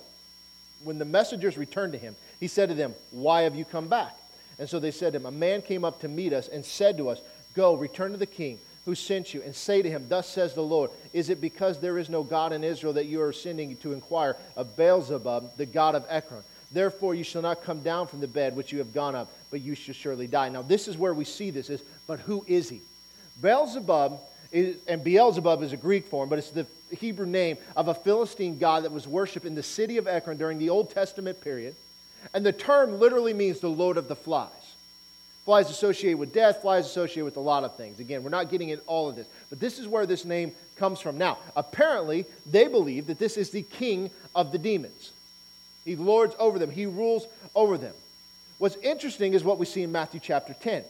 [0.83, 4.13] When the messengers returned to him, he said to them, Why have you come back?
[4.59, 6.97] And so they said to him, A man came up to meet us and said
[6.97, 7.21] to us,
[7.53, 10.63] Go, return to the king who sent you, and say to him, Thus says the
[10.63, 13.93] Lord, Is it because there is no God in Israel that you are sending to
[13.93, 16.43] inquire of Beelzebub, the God of Ekron?
[16.71, 19.61] Therefore you shall not come down from the bed which you have gone up, but
[19.61, 20.49] you shall surely die.
[20.49, 22.81] Now this is where we see this is, but who is he?
[23.41, 24.19] Beelzebub
[24.51, 26.65] is, and Beelzebub is a Greek form, but it's the
[26.97, 30.57] Hebrew name of a Philistine god that was worshipped in the city of Ekron during
[30.57, 31.75] the Old Testament period.
[32.33, 34.51] And the term literally means the Lord of the flies.
[35.45, 37.99] Flies associated with death, flies associated with a lot of things.
[37.99, 40.99] Again, we're not getting into all of this, but this is where this name comes
[40.99, 41.17] from.
[41.17, 45.13] Now, apparently, they believe that this is the king of the demons.
[45.85, 47.93] He lords over them, he rules over them.
[48.57, 50.83] What's interesting is what we see in Matthew chapter 10.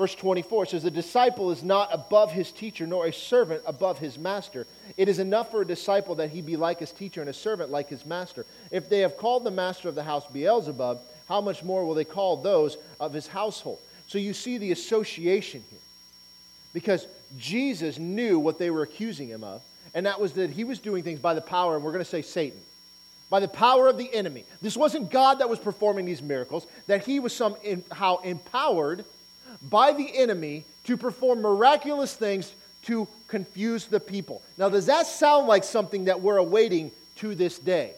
[0.00, 4.16] Verse 24 says, The disciple is not above his teacher, nor a servant above his
[4.16, 4.66] master.
[4.96, 7.70] It is enough for a disciple that he be like his teacher and a servant
[7.70, 8.46] like his master.
[8.70, 12.06] If they have called the master of the house Beelzebub, how much more will they
[12.06, 13.78] call those of his household?
[14.06, 15.80] So you see the association here.
[16.72, 19.60] Because Jesus knew what they were accusing him of,
[19.92, 22.10] and that was that he was doing things by the power, and we're going to
[22.10, 22.60] say Satan,
[23.28, 24.44] by the power of the enemy.
[24.62, 29.04] This wasn't God that was performing these miracles, that he was somehow empowered
[29.68, 34.42] by the enemy to perform miraculous things to confuse the people.
[34.56, 37.92] Now, does that sound like something that we're awaiting to this day?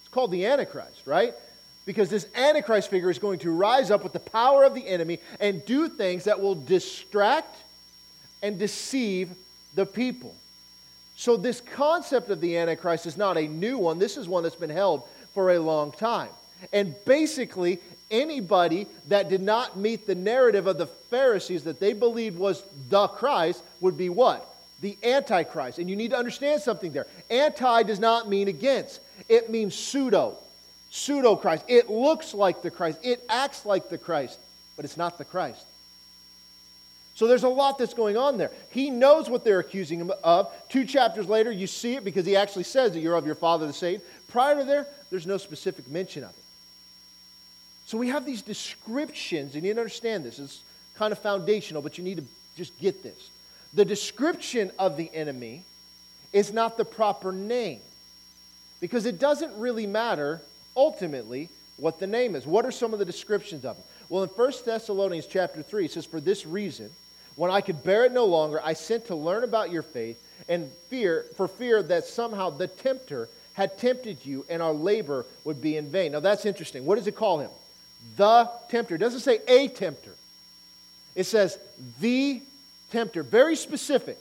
[0.00, 1.34] It's called the Antichrist, right?
[1.86, 5.18] Because this Antichrist figure is going to rise up with the power of the enemy
[5.40, 7.56] and do things that will distract
[8.42, 9.30] and deceive
[9.74, 10.34] the people.
[11.16, 13.98] So, this concept of the Antichrist is not a new one.
[13.98, 15.02] This is one that's been held
[15.34, 16.30] for a long time.
[16.72, 17.80] And basically,
[18.12, 23.08] anybody that did not meet the narrative of the Pharisees that they believed was the
[23.08, 24.48] Christ would be what?
[24.80, 25.78] The Antichrist.
[25.78, 27.06] And you need to understand something there.
[27.30, 30.36] Anti does not mean against, it means pseudo.
[30.90, 31.64] Pseudo Christ.
[31.68, 34.38] It looks like the Christ, it acts like the Christ,
[34.76, 35.64] but it's not the Christ.
[37.14, 38.50] So there's a lot that's going on there.
[38.70, 40.52] He knows what they're accusing him of.
[40.68, 43.66] Two chapters later, you see it because he actually says that you're of your father
[43.66, 44.02] the Satan.
[44.28, 46.36] Prior to there, there's no specific mention of it.
[47.92, 50.38] So we have these descriptions, and you need to understand this.
[50.38, 50.62] It's
[50.96, 52.24] kind of foundational, but you need to
[52.56, 53.28] just get this.
[53.74, 55.62] The description of the enemy
[56.32, 57.80] is not the proper name
[58.80, 60.40] because it doesn't really matter
[60.74, 62.46] ultimately what the name is.
[62.46, 63.84] What are some of the descriptions of him?
[64.08, 66.88] Well, in 1 Thessalonians chapter 3, it says, For this reason,
[67.36, 70.70] when I could bear it no longer, I sent to learn about your faith and
[70.88, 75.76] fear, for fear that somehow the tempter had tempted you and our labor would be
[75.76, 76.12] in vain.
[76.12, 76.86] Now that's interesting.
[76.86, 77.50] What does it call him?
[78.16, 78.94] The tempter.
[78.94, 80.14] It doesn't say a tempter,
[81.14, 81.58] it says
[82.00, 82.42] the
[82.90, 83.22] tempter.
[83.22, 84.18] Very specific.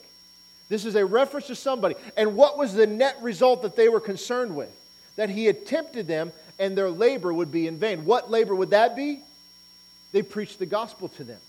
[0.70, 1.96] This is a reference to somebody.
[2.16, 4.70] And what was the net result that they were concerned with?
[5.18, 8.06] That he had tempted them and their labor would be in vain.
[8.06, 9.20] What labor would that be?
[10.14, 11.40] They preached the gospel to them.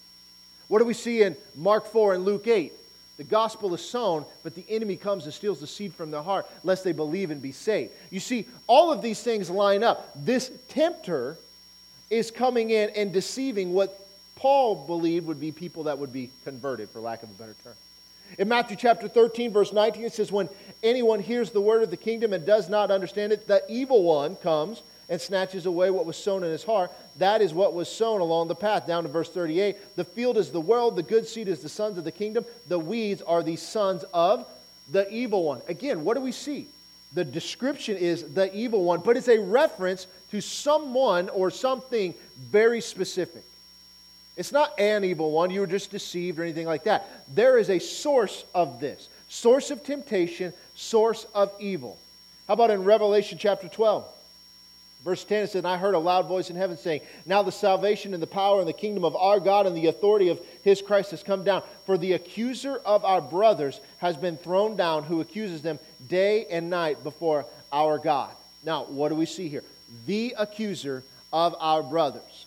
[0.66, 2.72] What do we see in Mark 4 and Luke 8?
[3.18, 6.50] The gospel is sown, but the enemy comes and steals the seed from their heart,
[6.64, 7.92] lest they believe and be saved.
[8.10, 10.10] You see, all of these things line up.
[10.16, 11.36] This tempter
[12.12, 13.98] is coming in and deceiving what
[14.36, 17.72] Paul believed would be people that would be converted, for lack of a better term.
[18.38, 20.50] In Matthew chapter 13, verse 19, it says, When
[20.82, 24.36] anyone hears the word of the kingdom and does not understand it, the evil one
[24.36, 26.92] comes and snatches away what was sown in his heart.
[27.16, 28.86] That is what was sown along the path.
[28.86, 29.96] Down to verse 38.
[29.96, 32.78] The field is the world, the good seed is the sons of the kingdom, the
[32.78, 34.46] weeds are the sons of
[34.90, 35.62] the evil one.
[35.66, 36.66] Again, what do we see?
[37.14, 42.80] The description is the evil one, but it's a reference to someone or something very
[42.80, 43.44] specific.
[44.36, 47.08] It's not an evil one, you were just deceived or anything like that.
[47.34, 51.98] There is a source of this source of temptation, source of evil.
[52.46, 54.06] How about in Revelation chapter 12?
[55.04, 57.52] Verse 10 it says, And I heard a loud voice in heaven saying, Now the
[57.52, 60.80] salvation and the power and the kingdom of our God and the authority of his
[60.80, 61.62] Christ has come down.
[61.86, 66.70] For the accuser of our brothers has been thrown down, who accuses them day and
[66.70, 68.30] night before our God.
[68.64, 69.64] Now, what do we see here?
[70.06, 72.46] The accuser of our brothers.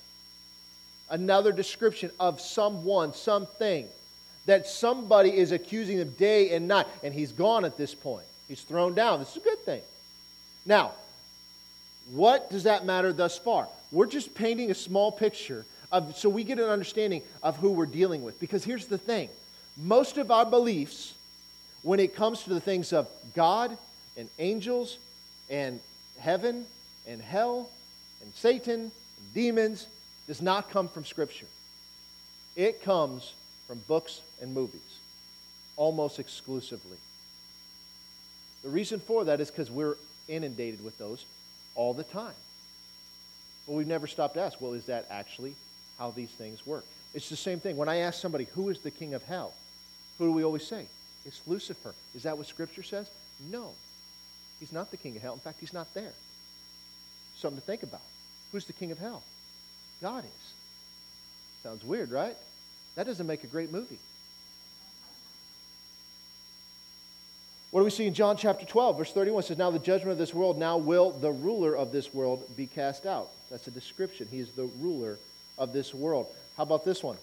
[1.09, 3.87] Another description of someone, something
[4.45, 8.25] that somebody is accusing them day and night, and he's gone at this point.
[8.47, 9.19] He's thrown down.
[9.19, 9.81] This is a good thing.
[10.65, 10.93] Now,
[12.11, 13.67] what does that matter thus far?
[13.91, 17.85] We're just painting a small picture of, so we get an understanding of who we're
[17.85, 18.39] dealing with.
[18.39, 19.29] Because here's the thing
[19.77, 21.13] most of our beliefs,
[21.81, 23.77] when it comes to the things of God
[24.17, 24.97] and angels
[25.49, 25.79] and
[26.19, 26.65] heaven
[27.07, 27.69] and hell
[28.21, 29.87] and Satan and demons,
[30.27, 31.45] does not come from Scripture.
[32.55, 33.33] It comes
[33.67, 34.81] from books and movies,
[35.75, 36.97] almost exclusively.
[38.63, 39.95] The reason for that is because we're
[40.27, 41.25] inundated with those
[41.75, 42.33] all the time.
[43.67, 45.55] But we've never stopped to ask, well, is that actually
[45.97, 46.85] how these things work?
[47.13, 47.77] It's the same thing.
[47.77, 49.53] When I ask somebody, who is the king of hell?
[50.17, 50.85] Who do we always say?
[51.25, 51.93] It's Lucifer.
[52.13, 53.09] Is that what Scripture says?
[53.51, 53.71] No.
[54.59, 55.33] He's not the king of hell.
[55.33, 56.13] In fact, he's not there.
[57.37, 58.01] Something to think about.
[58.51, 59.23] Who's the king of hell?
[60.01, 60.53] God is.
[61.63, 62.35] Sounds weird, right?
[62.95, 63.97] That doesn't make a great movie.
[67.75, 69.43] What do we see in John chapter 12, verse 31?
[69.43, 72.41] It says, Now the judgment of this world, now will the ruler of this world
[72.55, 73.31] be cast out.
[73.51, 74.29] That's a description.
[74.31, 75.19] He is the ruler
[75.57, 76.27] of this world.
[76.55, 77.17] How about this one?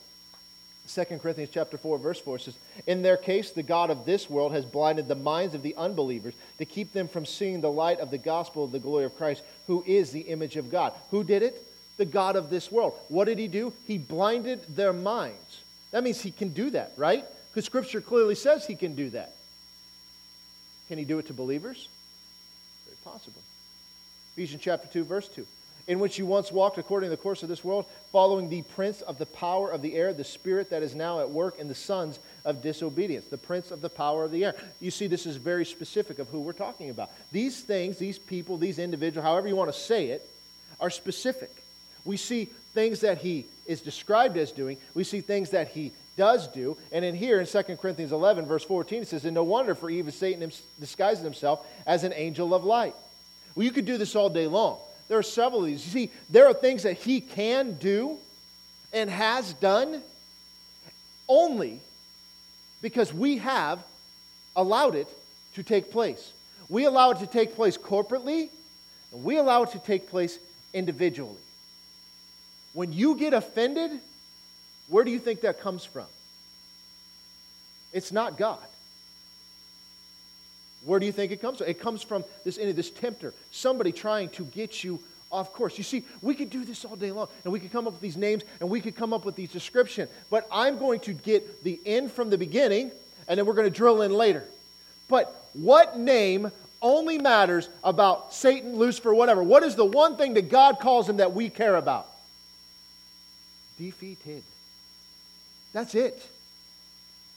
[0.88, 2.54] 2 Corinthians chapter 4, verse 4 says,
[2.86, 6.34] In their case, the God of this world has blinded the minds of the unbelievers
[6.58, 9.42] to keep them from seeing the light of the gospel of the glory of Christ,
[9.68, 10.92] who is the image of God.
[11.12, 11.66] Who did it?
[11.96, 12.92] The God of this world.
[13.08, 13.72] What did he do?
[13.86, 15.62] He blinded their minds.
[15.92, 17.24] That means he can do that, right?
[17.50, 19.32] Because Scripture clearly says he can do that.
[20.92, 21.88] Can he do it to believers?
[22.85, 23.40] Very possible.
[24.35, 25.46] Ephesians chapter 2, verse 2
[25.87, 29.00] in which you once walked according to the course of this world, following the prince
[29.00, 31.74] of the power of the air, the spirit that is now at work in the
[31.74, 34.55] sons of disobedience, the prince of the power of the air.
[34.83, 37.11] You see, this is very specific of who we're talking about.
[37.33, 40.28] These things, these people, these individuals, however you want to say it,
[40.78, 41.50] are specific.
[42.05, 46.48] We see things that he is described as doing, we see things that he does
[46.48, 46.77] do.
[46.90, 49.90] And in here, in 2 Corinthians 11, verse 14, it says, And no wonder, for
[49.90, 52.94] even Satan disguises himself as an angel of light.
[53.55, 54.79] Well, you could do this all day long.
[55.09, 55.85] There are several of these.
[55.85, 58.18] You see, there are things that he can do
[58.92, 60.03] and has done
[61.29, 61.81] only
[62.81, 63.83] because we have
[64.57, 65.09] allowed it
[65.55, 66.33] to take place.
[66.68, 68.48] We allow it to take place corporately,
[69.12, 70.38] and we allow it to take place
[70.72, 71.37] individually.
[72.72, 74.01] When you get offended,
[74.92, 76.05] where do you think that comes from?
[77.94, 78.59] It's not God.
[80.85, 81.66] Where do you think it comes from?
[81.66, 85.00] It comes from this, this tempter, somebody trying to get you
[85.31, 85.78] off course.
[85.78, 88.02] You see, we could do this all day long, and we could come up with
[88.02, 90.11] these names, and we could come up with these descriptions.
[90.28, 92.90] But I'm going to get the end from the beginning,
[93.28, 94.44] and then we're going to drill in later.
[95.09, 96.52] But what name
[96.83, 99.42] only matters about Satan, Lucifer, whatever?
[99.42, 102.07] What is the one thing that God calls him that we care about?
[103.78, 104.42] Defeated.
[105.72, 106.26] That's it.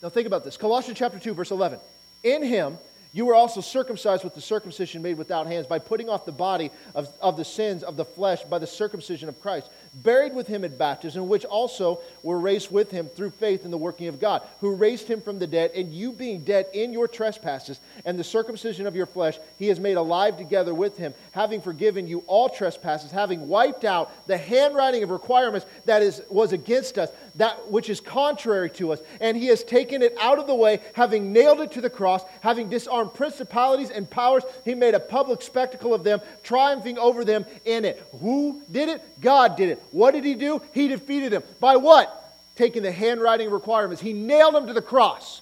[0.04, 0.58] Now think about this.
[0.58, 1.80] Colossians chapter 2, verse 11.
[2.24, 2.78] In him,
[3.16, 6.70] you were also circumcised with the circumcision made without hands by putting off the body
[6.94, 9.70] of, of the sins of the flesh by the circumcision of Christ,
[10.04, 13.72] buried with him at baptism, in which also were raised with him through faith in
[13.72, 16.92] the working of God, who raised him from the dead, and you being dead in
[16.92, 21.14] your trespasses and the circumcision of your flesh, he has made alive together with him,
[21.32, 26.52] having forgiven you all trespasses, having wiped out the handwriting of requirements that is, was
[26.52, 30.48] against us, that which is contrary to us, and he has taken it out of
[30.48, 34.94] the way, having nailed it to the cross, having disarmed principalities and powers, he made
[34.94, 38.06] a public spectacle of them, triumphing over them in it.
[38.22, 39.02] Who did it?
[39.22, 39.84] God did it.
[39.92, 40.62] What did he do?
[40.74, 41.44] He defeated them.
[41.60, 42.22] By what?
[42.56, 44.02] Taking the handwriting requirements.
[44.02, 45.42] He nailed them to the cross.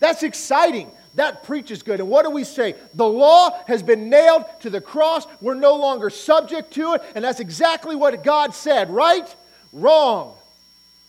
[0.00, 0.90] That's exciting.
[1.16, 2.00] That preaches good.
[2.00, 2.74] And what do we say?
[2.94, 5.26] The law has been nailed to the cross.
[5.40, 7.02] We're no longer subject to it.
[7.14, 9.34] And that's exactly what God said, right?
[9.72, 10.37] Wrong.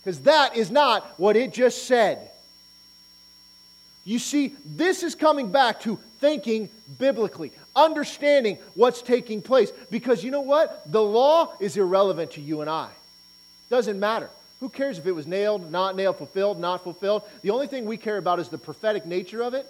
[0.04, 2.30] Because that is not what it just said.
[4.06, 9.72] You see, this is coming back to thinking biblically, understanding what's taking place.
[9.92, 10.90] Because you know what?
[10.92, 12.90] The law is irrelevant to you and I.
[13.70, 14.30] Doesn't matter.
[14.60, 17.24] Who cares if it was nailed, not nailed, fulfilled, not fulfilled?
[17.42, 19.66] The only thing we care about is the prophetic nature of it.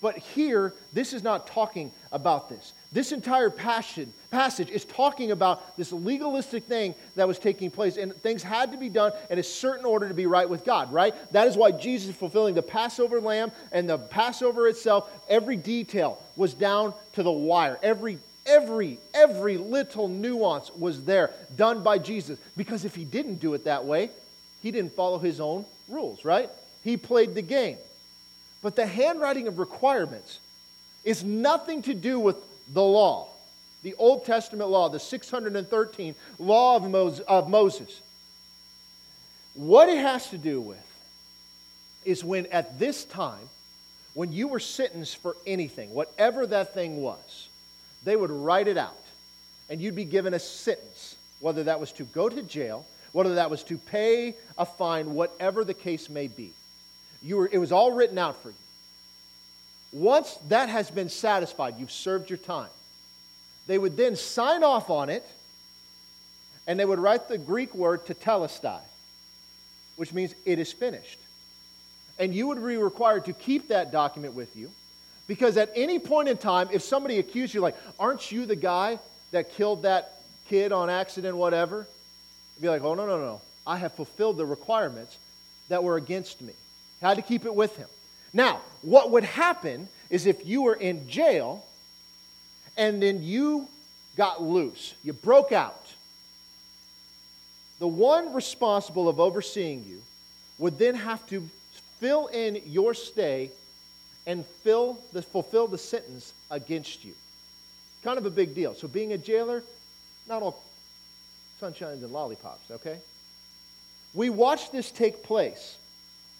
[0.00, 2.72] But here, this is not talking about this.
[2.92, 8.14] This entire passage, passage is talking about this legalistic thing that was taking place, and
[8.14, 11.14] things had to be done in a certain order to be right with God, right?
[11.32, 15.10] That is why Jesus is fulfilling the Passover lamb and the Passover itself.
[15.28, 17.78] Every detail was down to the wire.
[17.82, 23.52] Every every every little nuance was there done by Jesus because if he didn't do
[23.52, 24.08] it that way
[24.62, 26.48] he didn't follow his own rules right
[26.82, 27.76] he played the game
[28.62, 30.40] but the handwriting of requirements
[31.04, 32.36] is nothing to do with
[32.72, 33.28] the law
[33.82, 38.00] the old testament law the 613 law of moses,
[39.54, 40.78] what it has to do with
[42.04, 43.48] is when at this time
[44.14, 47.48] when you were sentenced for anything whatever that thing was
[48.04, 48.98] they would write it out,
[49.68, 53.50] and you'd be given a sentence, whether that was to go to jail, whether that
[53.50, 56.52] was to pay a fine, whatever the case may be.
[57.22, 58.54] You were, it was all written out for you.
[59.92, 62.68] Once that has been satisfied, you've served your time,
[63.66, 65.26] they would then sign off on it,
[66.66, 68.80] and they would write the Greek word tetelestai,
[69.96, 71.18] which means it is finished.
[72.18, 74.70] And you would be required to keep that document with you
[75.28, 78.98] because at any point in time, if somebody accused you, like, aren't you the guy
[79.30, 81.86] that killed that kid on accident, whatever?
[82.56, 83.40] You'd be like, oh, no, no, no.
[83.66, 85.16] I have fulfilled the requirements
[85.68, 86.54] that were against me.
[87.00, 87.88] Had to keep it with him.
[88.32, 91.64] Now, what would happen is if you were in jail
[92.76, 93.68] and then you
[94.16, 95.84] got loose, you broke out,
[97.78, 100.02] the one responsible of overseeing you
[100.58, 101.48] would then have to
[102.00, 103.50] fill in your stay
[104.26, 107.14] and fill the, fulfill the sentence against you.
[108.04, 108.74] Kind of a big deal.
[108.74, 109.62] So, being a jailer,
[110.28, 110.62] not all
[111.60, 112.98] sunshines and lollipops, okay?
[114.14, 115.77] We watch this take place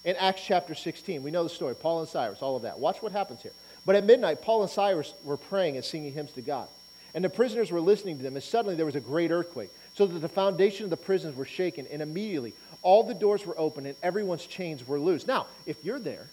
[0.09, 1.23] in Acts chapter 16.
[1.23, 2.79] We know the story Paul and Silas, all of that.
[2.79, 3.53] Watch what happens here.
[3.85, 6.67] But at midnight, Paul and Silas were praying and singing hymns to God.
[7.15, 10.07] And the prisoners were listening to them, and suddenly there was a great earthquake so
[10.07, 13.85] that the foundation of the prisons were shaken, and immediately all the doors were open
[13.85, 15.27] and everyone's chains were loose.
[15.27, 16.27] Now, if you're there,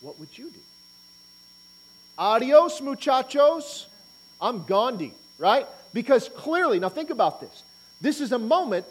[0.00, 0.60] what would you do?
[2.18, 3.86] Adios, muchachos.
[4.40, 5.66] I'm Gandhi, right?
[5.92, 7.62] Because clearly, now think about this.
[8.00, 8.84] This is a moment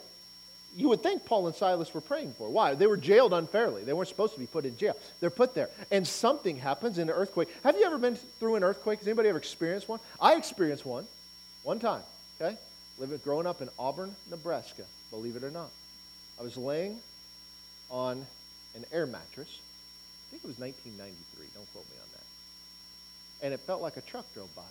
[0.75, 2.49] you would think Paul and Silas were praying for.
[2.49, 2.75] Why?
[2.75, 3.83] They were jailed unfairly.
[3.83, 4.95] They weren't supposed to be put in jail.
[5.19, 5.69] They're put there.
[5.91, 7.49] And something happens in an earthquake.
[7.63, 8.99] Have you ever been through an earthquake?
[8.99, 9.99] Has anybody ever experienced one?
[10.21, 11.07] I experienced one
[11.63, 12.01] one time,
[12.39, 12.57] okay?
[12.97, 15.69] Living, growing up in Auburn, Nebraska, believe it or not.
[16.39, 16.99] I was laying
[17.91, 18.25] on
[18.75, 19.59] an air mattress.
[20.27, 21.47] I think it was 1993.
[21.55, 23.45] Don't quote me on that.
[23.45, 24.61] And it felt like a truck drove by.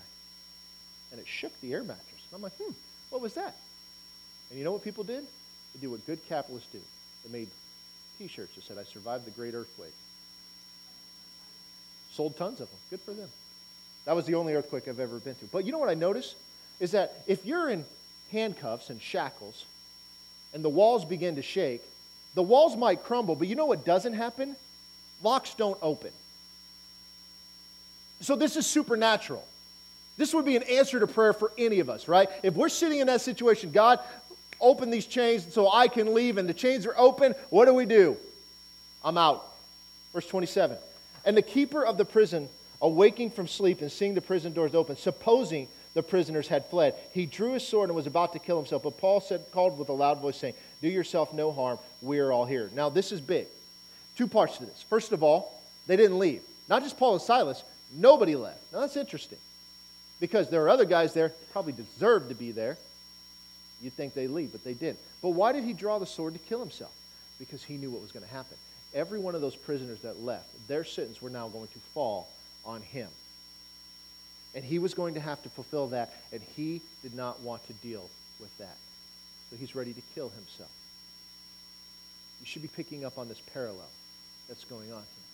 [1.11, 2.23] And it shook the air mattress.
[2.31, 2.73] And I'm like, hmm,
[3.11, 3.57] what was that?
[4.51, 5.25] And you know what people did?
[5.75, 6.81] They did what good capitalists do.
[7.25, 7.49] They made
[8.19, 9.93] T-shirts that said, I survived the great earthquake.
[12.13, 12.79] Sold tons of them.
[12.91, 13.29] Good for them.
[14.05, 15.45] That was the only earthquake I've ever been to.
[15.53, 16.35] But you know what I noticed?
[16.81, 17.85] Is that if you're in
[18.33, 19.65] handcuffs and shackles
[20.55, 21.83] and the walls begin to shake,
[22.35, 24.57] the walls might crumble, but you know what doesn't happen?
[25.23, 26.11] Locks don't open.
[28.21, 29.45] So this is supernatural.
[30.17, 32.29] This would be an answer to prayer for any of us, right?
[32.43, 34.01] If we're sitting in that situation, God,
[34.61, 37.87] open these chains so I can leave, and the chains are open, what do we
[37.87, 38.17] do?
[39.05, 39.45] I'm out.
[40.13, 40.77] Verse 27.
[41.25, 42.49] And the keeper of the prison,
[42.81, 47.27] awaking from sleep and seeing the prison doors open, supposing the prisoners had fled, he
[47.27, 48.83] drew his sword and was about to kill himself.
[48.83, 51.79] But Paul said, called with a loud voice, saying, Do yourself no harm.
[52.03, 52.71] We are all here.
[52.75, 53.47] Now, this is big.
[54.17, 54.85] Two parts to this.
[54.89, 56.43] First of all, they didn't leave.
[56.69, 57.63] Not just Paul and Silas,
[57.95, 58.61] nobody left.
[58.73, 59.39] Now, that's interesting
[60.21, 62.77] because there are other guys there probably deserved to be there.
[63.81, 64.99] You'd think they'd leave, but they didn't.
[65.23, 66.93] But why did he draw the sword to kill himself?
[67.39, 68.57] Because he knew what was going to happen.
[68.95, 72.29] Every one of those prisoners that left, their sentence were now going to fall
[72.65, 73.09] on him.
[74.55, 77.73] And he was going to have to fulfill that, and he did not want to
[77.75, 78.09] deal
[78.41, 78.77] with that.
[79.51, 80.71] So he's ready to kill himself.
[82.41, 83.89] You should be picking up on this parallel
[84.49, 85.25] that's going on here.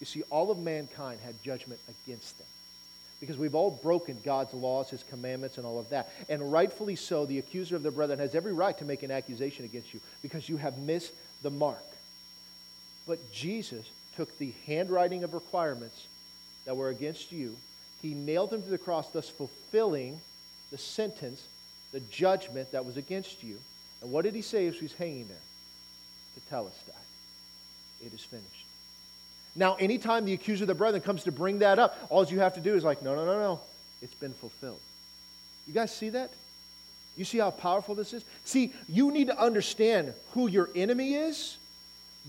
[0.00, 2.46] You see, all of mankind had judgment against them
[3.22, 6.10] because we've all broken God's laws, his commandments, and all of that.
[6.28, 9.64] And rightfully so, the accuser of the brethren has every right to make an accusation
[9.64, 11.84] against you because you have missed the mark.
[13.06, 16.08] But Jesus took the handwriting of requirements
[16.64, 17.54] that were against you,
[18.02, 20.20] he nailed them to the cross, thus fulfilling
[20.72, 21.46] the sentence,
[21.92, 23.56] the judgment that was against you.
[24.00, 25.36] And what did he say as he's hanging there?
[26.34, 28.66] To tell us that It is finished.
[29.54, 32.54] Now, anytime the accuser of the brethren comes to bring that up, all you have
[32.54, 33.60] to do is like, no, no, no, no.
[34.00, 34.80] It's been fulfilled.
[35.66, 36.30] You guys see that?
[37.16, 38.24] You see how powerful this is?
[38.44, 41.56] See, you need to understand who your enemy is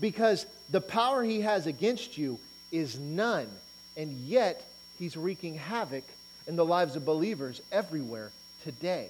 [0.00, 2.38] because the power he has against you
[2.70, 3.48] is none.
[3.96, 4.64] And yet,
[4.98, 6.04] he's wreaking havoc
[6.46, 8.30] in the lives of believers everywhere
[8.64, 9.08] today.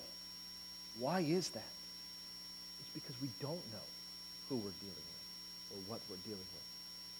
[1.00, 1.62] Why is that?
[2.80, 3.86] It's because we don't know
[4.48, 6.64] who we're dealing with or what we're dealing with.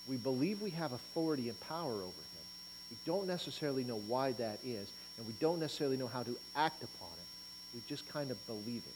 [0.09, 2.45] We believe we have authority and power over him.
[2.91, 6.83] We don't necessarily know why that is, and we don't necessarily know how to act
[6.83, 7.75] upon it.
[7.75, 8.95] We just kind of believe it.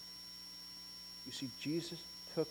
[1.27, 1.99] You see, Jesus
[2.35, 2.49] took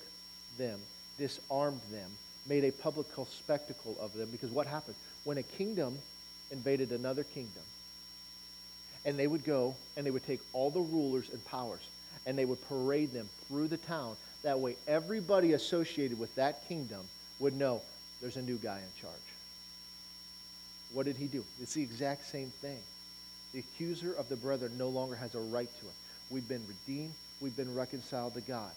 [0.57, 0.79] them,
[1.17, 2.09] disarmed them,
[2.47, 4.95] made a public spectacle of them, because what happened?
[5.23, 5.97] When a kingdom
[6.51, 7.63] invaded another kingdom,
[9.05, 11.79] and they would go and they would take all the rulers and powers
[12.25, 14.15] and they would parade them through the town.
[14.43, 16.99] That way, everybody associated with that kingdom
[17.39, 17.81] would know
[18.21, 19.15] there's a new guy in charge.
[20.93, 21.43] What did he do?
[21.61, 22.79] It's the exact same thing.
[23.53, 25.93] The accuser of the brethren no longer has a right to it.
[26.29, 27.13] We've been redeemed.
[27.41, 28.71] We've been reconciled to God.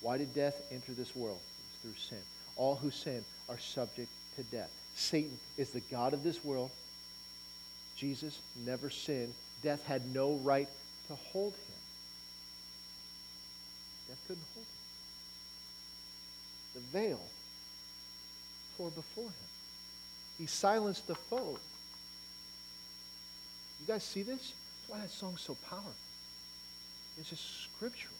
[0.00, 1.38] Why did death enter this world?
[1.38, 2.24] It was through sin.
[2.56, 4.70] All who sin are subject to death.
[4.94, 6.70] Satan is the God of this world.
[7.96, 9.34] Jesus never sinned.
[9.62, 10.68] Death had no right
[11.08, 11.80] to hold him.
[14.08, 14.72] Death couldn't hold him.
[16.74, 17.20] The veil
[18.88, 19.32] before him.
[20.38, 21.58] He silenced the foe.
[23.80, 24.38] You guys see this?
[24.38, 25.92] That's why that song's so powerful.
[27.18, 28.14] It's just scriptural.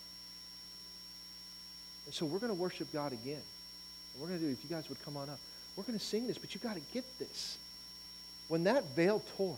[2.04, 3.40] And so we're going to worship God again.
[4.12, 5.38] And we're going to do, if you guys would come on up,
[5.76, 7.56] we're going to sing this, but you got to get this.
[8.48, 9.56] When that veil tore,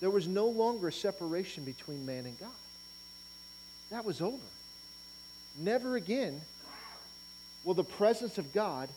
[0.00, 2.50] there was no longer a separation between man and God.
[3.90, 4.36] That was over.
[5.58, 6.40] Never again
[7.64, 8.88] will the presence of God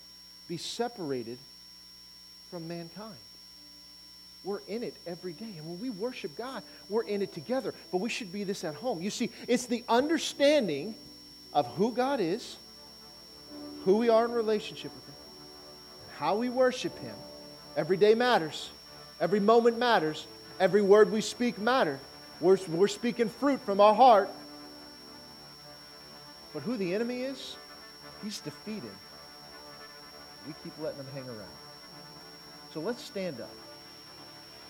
[0.50, 1.38] be separated
[2.50, 3.16] from mankind.
[4.44, 5.54] We're in it every day.
[5.58, 7.74] And when we worship God, we're in it together.
[7.92, 9.02] But we should be this at home.
[9.02, 10.96] You see, it's the understanding
[11.54, 12.58] of who God is,
[13.86, 15.16] who we are in relationship with Him,
[16.18, 17.16] how we worship Him.
[17.78, 18.72] Every day matters,
[19.22, 20.26] every moment matters,
[20.60, 22.00] every word we speak matters.
[22.42, 24.30] We're, we're speaking fruit from our heart.
[26.54, 27.56] But who the enemy is,
[28.24, 28.90] he's defeated.
[30.48, 31.50] We keep letting them hang around.
[32.74, 33.50] So let's stand up.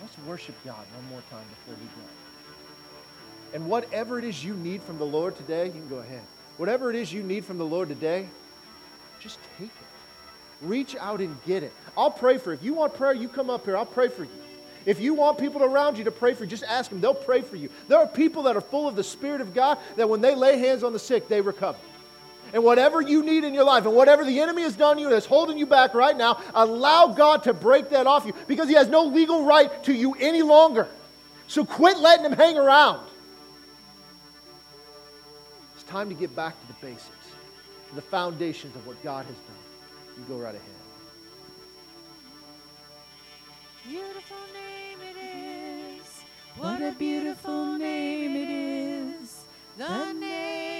[0.00, 2.08] Let's worship God one more time before we go.
[3.52, 6.22] And whatever it is you need from the Lord today, you can go ahead.
[6.56, 8.26] Whatever it is you need from the Lord today,
[9.18, 10.66] just take it.
[10.66, 11.72] Reach out and get it.
[11.96, 12.58] I'll pray for you.
[12.58, 13.76] If you want prayer, you come up here.
[13.76, 14.30] I'll pray for you.
[14.86, 17.00] If you want people around you to pray for you, just ask them.
[17.00, 17.68] They'll pray for you.
[17.88, 20.58] There are people that are full of the Spirit of God that when they lay
[20.58, 21.78] hands on the sick, they recover.
[22.52, 25.10] And whatever you need in your life and whatever the enemy has done to you
[25.10, 28.74] that's holding you back right now, allow God to break that off you because he
[28.74, 30.88] has no legal right to you any longer.
[31.46, 33.06] So quit letting him hang around.
[35.74, 37.26] It's time to get back to the basics,
[37.88, 39.56] to the foundations of what God has done.
[40.18, 40.66] You go right ahead.
[43.88, 45.16] Beautiful name it
[46.00, 46.22] is.
[46.56, 49.44] What a beautiful name it is.
[49.78, 50.79] The name of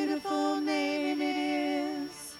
[0.00, 2.36] Beautiful name it is.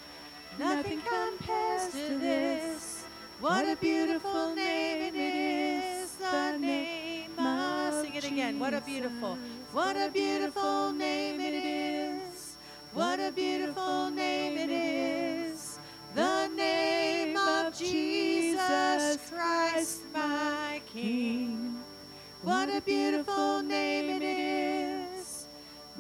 [0.58, 3.04] Nothing compares to this.
[3.38, 6.14] What a beautiful name it is.
[6.14, 8.58] The name of Sing it again.
[8.58, 9.36] What a beautiful.
[9.72, 12.56] What a beautiful name it is.
[12.94, 15.78] What a beautiful name it is.
[16.14, 21.76] The name of Jesus Christ, my King.
[22.42, 24.59] What a beautiful name it is.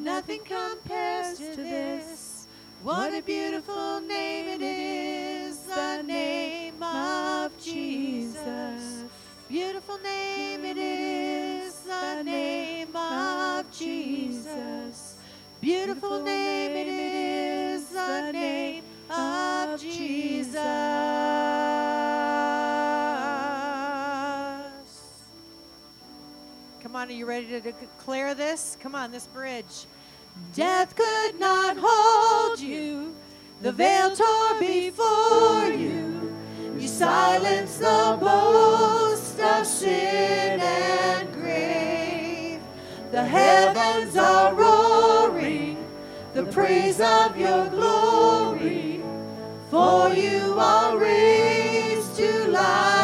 [0.02, 2.46] Nothing compares to this.
[2.82, 5.58] What a beautiful name it is.
[5.64, 9.04] The name of Jesus.
[9.46, 11.80] Beautiful name it is.
[11.80, 15.16] The name of Jesus.
[15.60, 17.90] Beautiful name it is.
[17.90, 21.69] The name of Jesus.
[27.00, 28.76] On, are you ready to declare this?
[28.78, 29.64] Come on, this bridge.
[29.64, 30.52] Mm-hmm.
[30.52, 33.14] Death could not hold you,
[33.62, 36.36] the veil tore before you.
[36.78, 42.60] You silenced the boast of sin and grave.
[43.12, 45.82] The heavens are roaring,
[46.34, 49.00] the praise of your glory.
[49.70, 52.99] For you are raised to life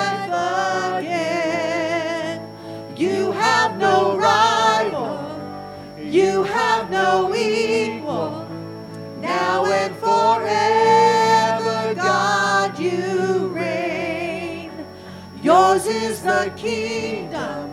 [16.26, 17.70] the kingdom,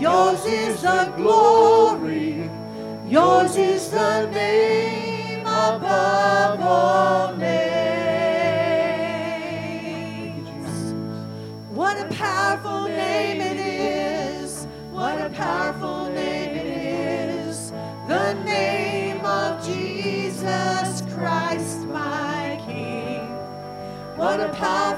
[0.00, 2.50] yours is the glory,
[3.06, 8.18] yours is the name above all names.
[11.70, 14.66] What a powerful name it is.
[14.90, 17.70] What a powerful name it is.
[18.08, 23.28] The name of Jesus Christ, my King.
[24.16, 24.97] What a powerful.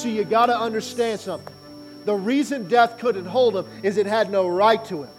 [0.00, 1.54] see, you got to understand something.
[2.04, 5.10] The reason death couldn't hold him is it had no right to him.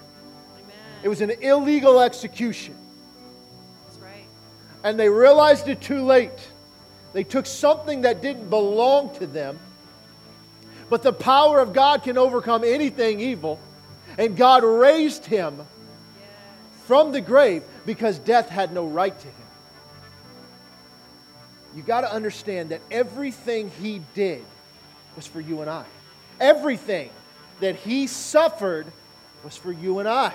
[1.04, 2.76] It was an illegal execution.
[3.86, 4.26] That's right.
[4.84, 6.32] And they realized it too late.
[7.14, 9.60] They took something that didn't belong to them.
[10.90, 13.60] But the power of God can overcome anything evil.
[14.18, 15.62] And God raised him
[16.86, 19.36] from the grave because death had no right to him.
[21.76, 24.44] You got to understand that everything he did
[25.16, 25.86] was for you and I.
[26.40, 27.10] Everything
[27.60, 28.88] that he suffered
[29.44, 30.34] was for you and I.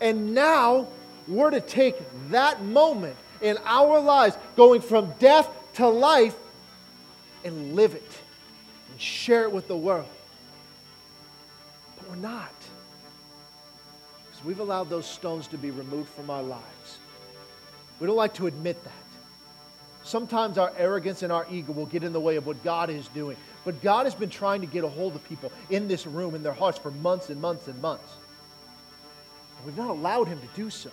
[0.00, 0.88] And now
[1.28, 1.96] we're to take
[2.30, 6.34] that moment in our lives, going from death to life,
[7.44, 8.10] and live it
[8.90, 10.08] and share it with the world.
[11.96, 12.50] But we're not.
[14.24, 16.98] Because we've allowed those stones to be removed from our lives.
[18.00, 18.92] We don't like to admit that.
[20.06, 23.08] Sometimes our arrogance and our ego will get in the way of what God is
[23.08, 23.36] doing.
[23.64, 26.44] But God has been trying to get a hold of people in this room, in
[26.44, 28.14] their hearts, for months and months and months.
[29.56, 30.90] And we've not allowed Him to do so.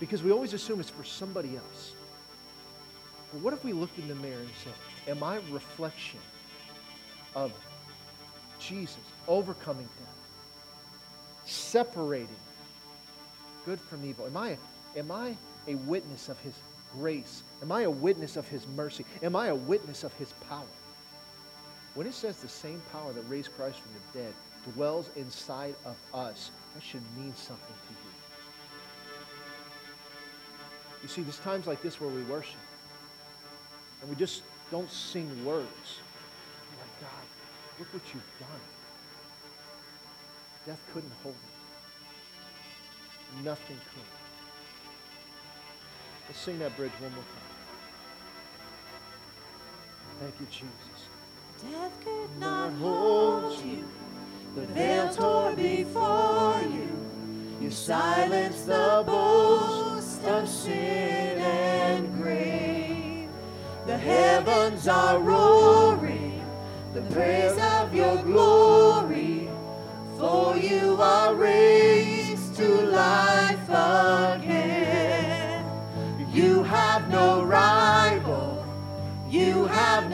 [0.00, 1.92] Because we always assume it's for somebody else.
[3.30, 4.72] But what if we looked in the mirror and said,
[5.14, 6.20] Am I a reflection
[7.36, 7.52] of
[8.58, 8.96] Jesus
[9.28, 12.28] overcoming death, separating
[13.66, 14.24] good from evil?
[14.24, 14.56] Am I,
[14.96, 15.36] am I
[15.68, 16.54] a witness of His
[16.92, 17.42] grace?
[17.62, 19.04] Am I a witness of His mercy?
[19.22, 20.64] Am I a witness of His power?
[21.94, 24.32] When it says the same power that raised Christ from the dead
[24.74, 27.98] dwells inside of us, that should mean something to you.
[31.02, 32.60] You see, there's times like this where we worship
[34.00, 36.00] and we just don't sing words.
[36.70, 37.24] We're like, God,
[37.78, 38.48] look what you've done.
[40.66, 41.40] Death couldn't hold it.
[43.44, 44.19] Nothing could.
[46.30, 47.42] Let's sing that bridge one more time.
[50.20, 51.08] Thank you, Jesus.
[51.72, 53.84] Death could not hold you.
[54.54, 56.88] The veil tore before you.
[57.60, 63.28] You silenced the boast of sin and grave.
[63.88, 66.44] The heavens are roaring,
[66.94, 69.50] the praise of your glory.
[70.16, 74.39] For you are raised to life again.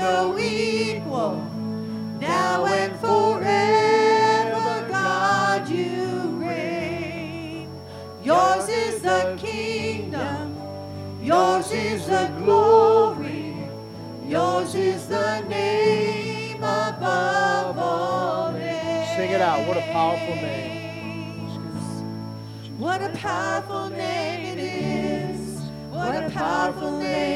[0.06, 1.36] No equal.
[2.20, 5.98] Now and forever, God, you
[6.44, 7.68] reign.
[8.22, 10.44] Yours is the kingdom,
[11.22, 13.54] yours is the glory,
[14.26, 19.16] yours is the name above all names.
[19.16, 19.66] Sing it out.
[19.66, 20.76] What a powerful name.
[22.78, 25.40] What a powerful name it is.
[25.90, 27.35] What a powerful name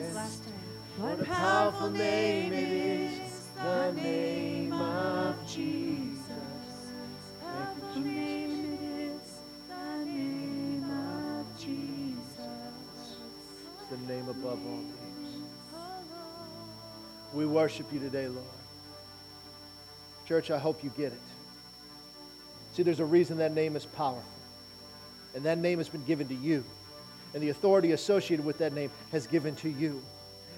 [0.97, 3.47] What a powerful name it is.
[3.55, 6.19] The name of Jesus.
[7.41, 9.21] Powerful name it is.
[9.69, 13.17] The name of Jesus.
[13.79, 15.47] It's the name above all names.
[17.33, 18.45] We worship you today, Lord.
[20.27, 21.19] Church, I hope you get it.
[22.73, 24.23] See, there's a reason that name is powerful.
[25.35, 26.65] And that name has been given to you.
[27.33, 30.01] And the authority associated with that name has given to you.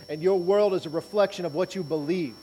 [0.09, 2.35] And your world is a reflection of what you believe.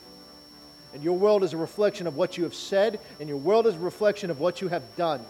[0.92, 3.00] And your world is a reflection of what you have said.
[3.20, 5.24] And your world is a reflection of what you have done.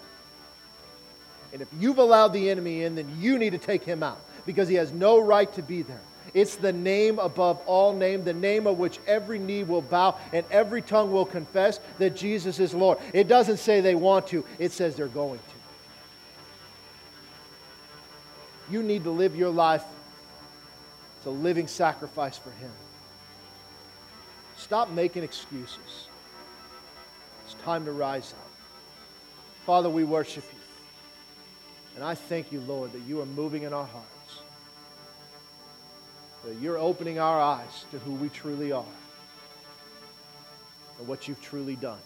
[1.53, 4.69] And if you've allowed the enemy in, then you need to take him out because
[4.69, 6.01] he has no right to be there.
[6.33, 10.45] It's the name above all name, the name of which every knee will bow and
[10.51, 12.99] every tongue will confess that Jesus is Lord.
[13.13, 15.45] It doesn't say they want to, it says they're going to.
[18.71, 19.83] You need to live your life
[21.21, 22.71] as a living sacrifice for Him.
[24.57, 26.09] Stop making excuses.
[27.45, 28.51] It's time to rise up.
[29.67, 30.59] Father, we worship you.
[31.97, 34.43] And I thank you, Lord, that you are moving in our hearts.
[36.45, 38.85] That you're opening our eyes to who we truly are
[40.99, 41.99] and what you've truly done.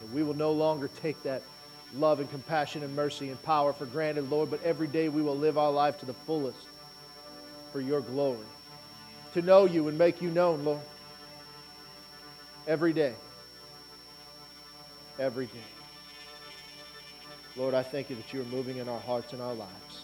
[0.00, 1.42] That we will no longer take that
[1.94, 5.36] love and compassion and mercy and power for granted, Lord, but every day we will
[5.36, 6.58] live our life to the fullest
[7.76, 8.38] for your glory.
[9.34, 10.80] To know you and make you known, Lord.
[12.66, 13.12] Every day.
[15.18, 15.68] Every day.
[17.54, 20.00] Lord, I thank you that you are moving in our hearts and our lives.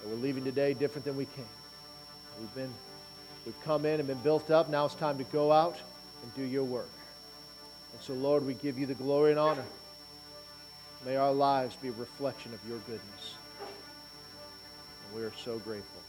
[0.00, 1.44] That we're leaving today different than we came.
[2.38, 2.72] We've been
[3.44, 4.70] we've come in and been built up.
[4.70, 5.76] Now it's time to go out
[6.22, 6.90] and do your work.
[7.94, 9.64] And so, Lord, we give you the glory and honor.
[11.04, 13.34] May our lives be a reflection of your goodness.
[15.08, 16.02] And we are so grateful.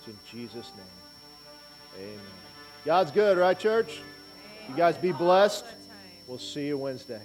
[0.00, 1.98] It's in Jesus' name.
[1.98, 2.20] Amen.
[2.86, 4.00] God's good, right, church?
[4.68, 5.66] You guys be blessed.
[6.26, 7.20] We'll see you Wednesday.